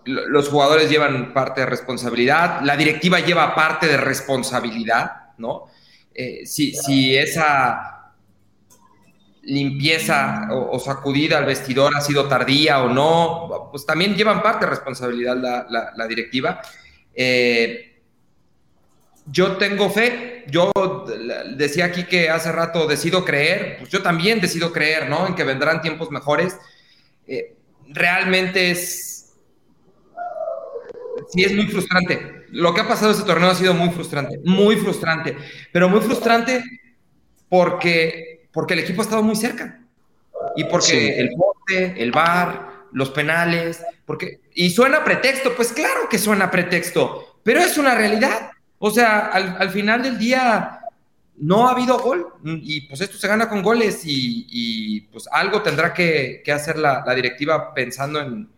[0.05, 5.67] los jugadores llevan parte de responsabilidad, la directiva lleva parte de responsabilidad, ¿no?
[6.15, 7.94] Eh, si, si esa
[9.47, 14.71] limpieza o, sacudida al vestidor ha sido tardía o no, pues también llevan parte de
[14.71, 16.61] responsabilidad la, directiva.
[17.15, 18.03] Eh,
[19.27, 20.73] yo tengo fe, yo
[21.57, 25.27] decía aquí que hace rato decido creer, pues yo también decido creer, ¿no?
[25.27, 26.59] En que vendrán tiempos mejores.
[27.27, 27.57] Eh,
[27.89, 29.35] realmente es,
[31.31, 32.45] sí es muy frustrante.
[32.51, 35.37] Lo que ha pasado este torneo ha sido muy frustrante, muy frustrante,
[35.73, 36.63] pero muy frustrante
[37.49, 39.81] porque porque el equipo ha estado muy cerca.
[40.57, 44.41] Y porque el bote, el bar, los penales, porque...
[44.55, 48.53] Y suena pretexto, pues claro que suena pretexto, pero es una realidad.
[48.79, 50.79] O sea, al, final del día
[51.37, 55.93] no ha habido gol y pues esto se gana con goles y, pues algo tendrá
[55.93, 58.49] que, hacer la, directiva pensando en,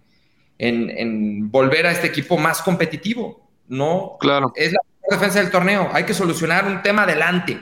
[0.59, 3.49] en, volver a este equipo más competitivo.
[3.68, 4.53] No, claro.
[4.55, 5.88] Es la defensa del torneo.
[5.92, 7.59] Hay que solucionar un tema adelante.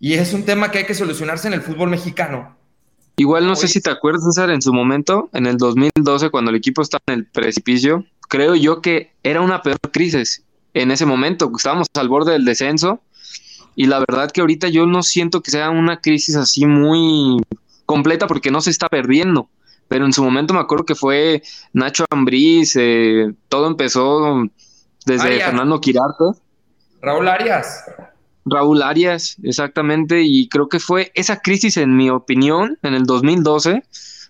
[0.00, 2.56] Y es un tema que hay que solucionarse en el fútbol mexicano.
[3.16, 6.56] Igual no sé si te acuerdas, César, en su momento, en el 2012, cuando el
[6.56, 11.50] equipo estaba en el precipicio, creo yo que era una peor crisis en ese momento.
[11.56, 13.00] Estábamos al borde del descenso
[13.74, 17.42] y la verdad que ahorita yo no siento que sea una crisis así muy
[17.86, 19.48] completa porque no se está perdiendo.
[19.88, 21.42] Pero en su momento me acuerdo que fue
[21.72, 24.44] Nacho Ambriz, eh, todo empezó
[25.06, 26.24] desde Fernando Quirarte.
[27.00, 27.84] Raúl Arias.
[28.50, 33.82] Raúl Arias, exactamente, y creo que fue esa crisis, en mi opinión, en el 2012,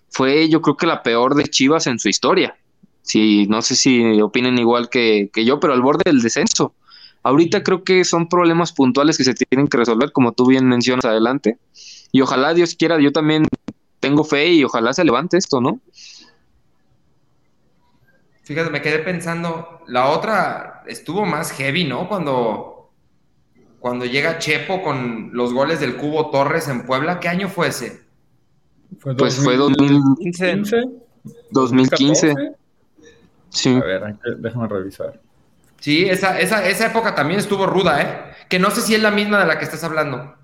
[0.09, 2.55] fue yo creo que la peor de Chivas en su historia.
[3.01, 6.73] Si, no sé si opinen igual que, yo, pero al borde del descenso.
[7.23, 11.05] Ahorita creo que son problemas puntuales que se tienen que resolver, como tú bien mencionas
[11.05, 11.57] adelante.
[12.11, 13.45] Y ojalá Dios quiera, yo también
[13.99, 15.81] tengo fe y ojalá se levante esto, ¿no?
[18.43, 22.07] Fíjate, me quedé pensando, la otra estuvo más heavy, ¿no?
[22.07, 22.78] Cuando
[23.79, 27.19] cuando llega Chepo con los goles del Cubo Torres en Puebla.
[27.19, 28.01] ¿Qué año fue ese?
[29.17, 30.83] pues fue 2015.
[31.51, 32.33] 2015.
[33.49, 33.75] Sí.
[33.75, 35.19] A ver, déjame revisar.
[35.79, 38.35] Sí, esa, esa, esa época también estuvo ruda, ¿eh?
[38.49, 40.35] Que no sé si es la misma de la que estás hablando.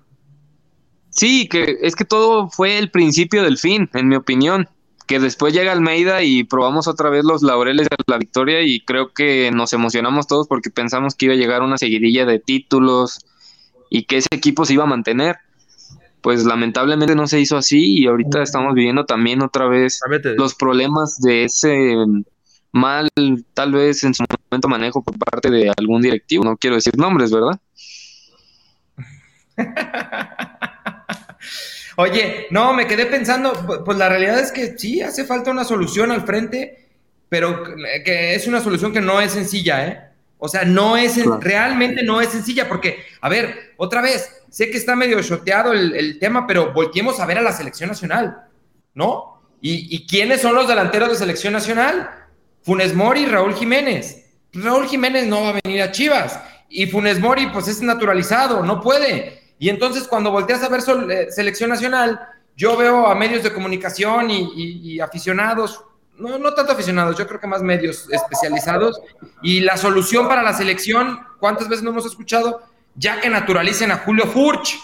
[1.10, 4.68] Sí, que es que todo fue el principio del fin, en mi opinión.
[5.06, 9.12] Que después llega Almeida y probamos otra vez los laureles de la victoria y creo
[9.12, 13.20] que nos emocionamos todos porque pensamos que iba a llegar una seguidilla de títulos
[13.88, 15.36] y que ese equipo se iba a mantener.
[16.22, 20.00] Pues lamentablemente no se hizo así y ahorita estamos viviendo también otra vez
[20.36, 21.94] los problemas de ese
[22.72, 23.08] mal,
[23.54, 26.44] tal vez en su momento manejo por parte de algún directivo.
[26.44, 27.60] No quiero decir nombres, ¿verdad?
[31.96, 33.52] Oye, no, me quedé pensando,
[33.84, 36.88] pues la realidad es que sí, hace falta una solución al frente,
[37.28, 37.64] pero
[38.04, 40.02] que es una solución que no es sencilla, ¿eh?
[40.38, 44.76] O sea, no es, realmente no es sencilla, porque, a ver, otra vez, sé que
[44.76, 48.44] está medio choteado el, tema, pero volteemos a ver a la selección nacional,
[48.94, 49.42] ¿no?
[49.62, 52.10] ¿Y, ¿Y, quiénes son los delanteros de selección nacional?
[52.62, 54.26] Funes Mori y Raúl Jiménez.
[54.52, 56.38] Raúl Jiménez no va a venir a Chivas,
[56.68, 59.45] y Funes Mori, pues es naturalizado, no puede.
[59.58, 60.80] Y entonces cuando volteas a ver
[61.10, 62.20] eh, selección nacional,
[62.56, 65.84] yo veo a medios de comunicación y, aficionados,
[66.16, 69.00] no, no tanto aficionados, yo creo que más medios especializados,
[69.42, 72.62] y la solución para la selección, ¿cuántas veces no hemos escuchado?
[72.94, 74.78] Ya que naturalicen a Julio Furch,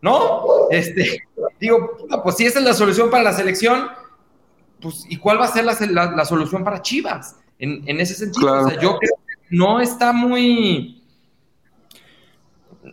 [0.00, 0.68] ¿no?
[0.70, 1.24] Este,
[1.58, 3.88] digo, pues si esa es la solución para la selección,
[4.80, 7.36] pues ¿y cuál va a ser la, solución para Chivas?
[7.58, 10.97] En, ese sentido, yo creo que no está muy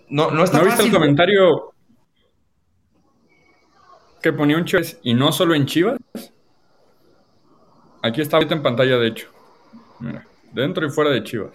[0.09, 1.73] no, no está ¿No viste el comentario
[4.21, 5.99] que ponía un Chivas y no solo en Chivas?
[8.01, 9.29] Aquí está ahorita en pantalla, de hecho.
[9.99, 11.53] Mira, dentro y fuera de Chivas.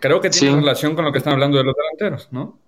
[0.00, 2.58] Creo que tiene relación con lo que están hablando de los delanteros, ¿no?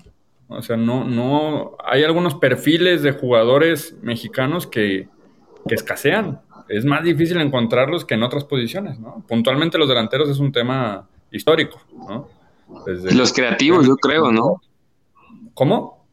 [0.48, 1.76] O sea, no, no.
[1.84, 5.08] Hay algunos perfiles de jugadores mexicanos que,
[5.68, 6.40] que escasean.
[6.68, 9.24] Es más difícil encontrarlos que en otras posiciones, ¿no?
[9.26, 12.28] Puntualmente los delanteros es un tema histórico, ¿no?
[12.86, 14.60] Los creativos, yo creo, ¿no?
[15.54, 16.06] ¿Cómo?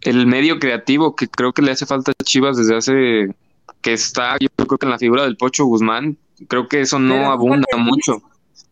[0.00, 3.34] El medio creativo que creo que le hace falta a Chivas desde hace
[3.80, 6.16] que está, yo creo que en la figura del Pocho Guzmán,
[6.48, 8.22] creo que eso no abunda mucho.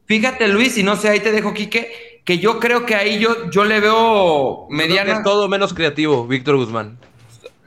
[0.06, 3.50] Fíjate, Luis, y no sé, ahí te dejo, Quique, que yo creo que ahí yo,
[3.50, 5.22] yo le veo mediana.
[5.22, 6.98] todo menos creativo, Víctor Guzmán.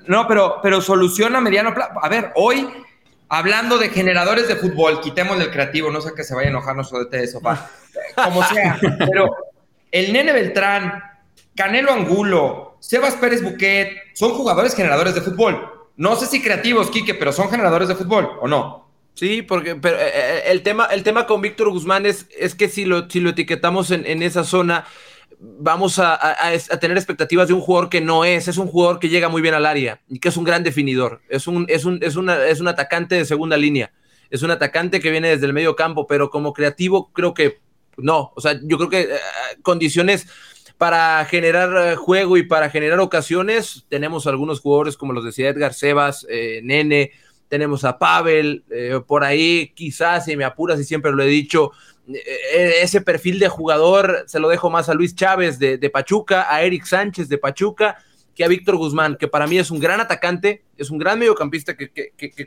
[0.07, 1.93] No, pero, pero soluciona mediano plazo.
[2.01, 2.67] A ver, hoy,
[3.29, 6.75] hablando de generadores de fútbol, quitemos el creativo, no sé que se vaya a enojar
[6.75, 7.69] nuestro de sofá
[8.15, 8.79] como sea.
[8.99, 9.35] Pero
[9.91, 11.03] el Nene Beltrán,
[11.55, 15.69] Canelo Angulo, Sebas Pérez Buquet, son jugadores generadores de fútbol.
[15.95, 18.89] No sé si creativos, Quique, pero son generadores de fútbol, ¿o no?
[19.13, 22.67] Sí, porque pero, eh, eh, el, tema, el tema con Víctor Guzmán es, es que
[22.67, 24.85] si lo, si lo etiquetamos en, esa zona,
[25.43, 26.37] vamos a,
[26.79, 29.53] tener expectativas de un jugador que no es, es un jugador que llega muy bien
[29.53, 32.61] al área y que es un gran definidor, es un, es un, es una, es
[32.61, 33.91] un atacante de segunda línea,
[34.29, 37.59] es un atacante que viene desde el medio campo, pero como creativo creo que
[37.97, 39.19] no, o sea, yo creo que eh,
[39.61, 40.27] condiciones
[40.77, 45.73] para generar eh, juego y para generar ocasiones, tenemos algunos jugadores como los decía Edgar
[45.73, 47.11] Sebas, eh, Nene,
[47.49, 48.63] tenemos a Pavel,
[49.05, 51.71] por ahí quizás, si me apuras y siempre lo he dicho,
[52.07, 56.85] ese perfil de jugador se lo dejo más a Luis Chávez de, Pachuca, a Eric
[56.85, 57.97] Sánchez de Pachuca,
[58.35, 61.77] que a Víctor Guzmán, que para mí es un gran atacante, es un gran mediocampista
[61.77, 61.91] que,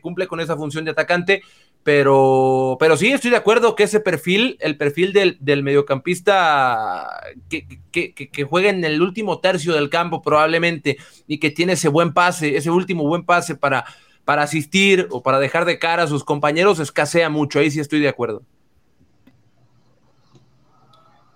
[0.01, 1.43] cumple con esa función de atacante,
[1.85, 7.09] pero, pero sí, estoy de acuerdo que ese perfil, el perfil del, mediocampista
[7.49, 10.97] que, que, juega en el último tercio del campo probablemente
[11.29, 13.85] y que tiene ese buen pase, ese último buen pase para,
[14.25, 17.61] para asistir o para dejar de cara a sus compañeros, escasea mucho.
[17.61, 18.43] Ahí sí estoy de acuerdo.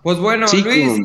[0.02, 1.00] Pues bueno, Luis,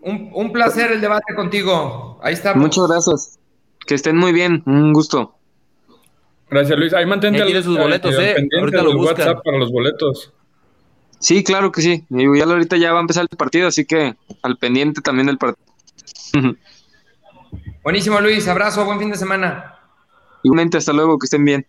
[0.00, 2.18] un, un placer el debate contigo.
[2.22, 2.54] Ahí está.
[2.54, 3.38] Muchas gracias.
[3.86, 4.62] Que estén muy bien.
[4.66, 5.34] Un gusto.
[6.50, 6.92] Gracias, Luis.
[6.92, 8.36] Ahí mantente al, sus boletos, eh.
[8.58, 10.32] Ahorita los WhatsApp para los boletos.
[11.18, 12.04] Sí, claro que sí.
[12.10, 15.38] Y ya ahorita ya va a empezar el partido, así que al pendiente también del
[15.38, 15.64] partido.
[17.82, 18.48] Buenísimo, Luis.
[18.48, 19.78] Abrazo, buen fin de semana.
[20.42, 21.66] Igualmente, hasta luego, que estén bien.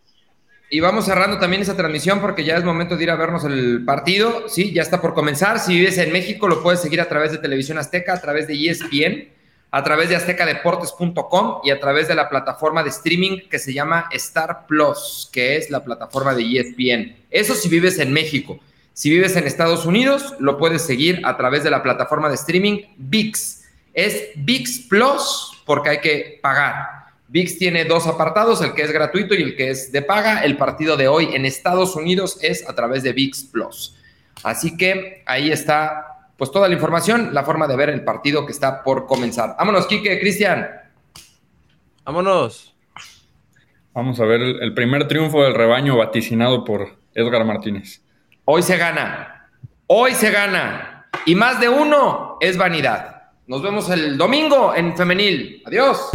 [0.69, 3.83] Y vamos cerrando también esa transmisión porque ya es momento de ir a vernos el
[3.85, 4.49] partido.
[4.49, 5.59] Sí, ya está por comenzar.
[5.59, 8.69] Si vives en México, lo puedes seguir a través de Televisión Azteca, a través de
[8.69, 9.33] ESPN
[9.75, 14.07] a través de aztecadeportes.com y a través de la plataforma de streaming que se llama
[14.11, 17.15] Star Plus, que es la plataforma de ESPN.
[17.31, 18.59] Eso si vives en México.
[18.93, 22.81] Si vives en Estados Unidos, lo puedes seguir a través de la plataforma de streaming
[22.97, 23.63] VIX.
[23.95, 27.02] Es VIX Plus porque hay que pagar.
[27.33, 30.43] VIX tiene dos apartados, el que es gratuito y el que es de paga.
[30.43, 33.95] El partido de hoy en Estados Unidos es a través de VIX Plus.
[34.43, 38.51] Así que ahí está pues toda la información, la forma de ver el partido que
[38.51, 39.55] está por comenzar.
[39.57, 40.69] Vámonos, Quique, Cristian.
[42.05, 42.75] Vámonos.
[43.93, 48.03] Vamos a ver el, primer triunfo del rebaño vaticinado por Edgar Martínez.
[48.45, 49.49] Hoy se gana.
[49.87, 53.23] Hoy se gana y más de uno es vanidad.
[53.47, 55.63] Nos vemos el domingo en femenil.
[55.65, 56.11] Adiós.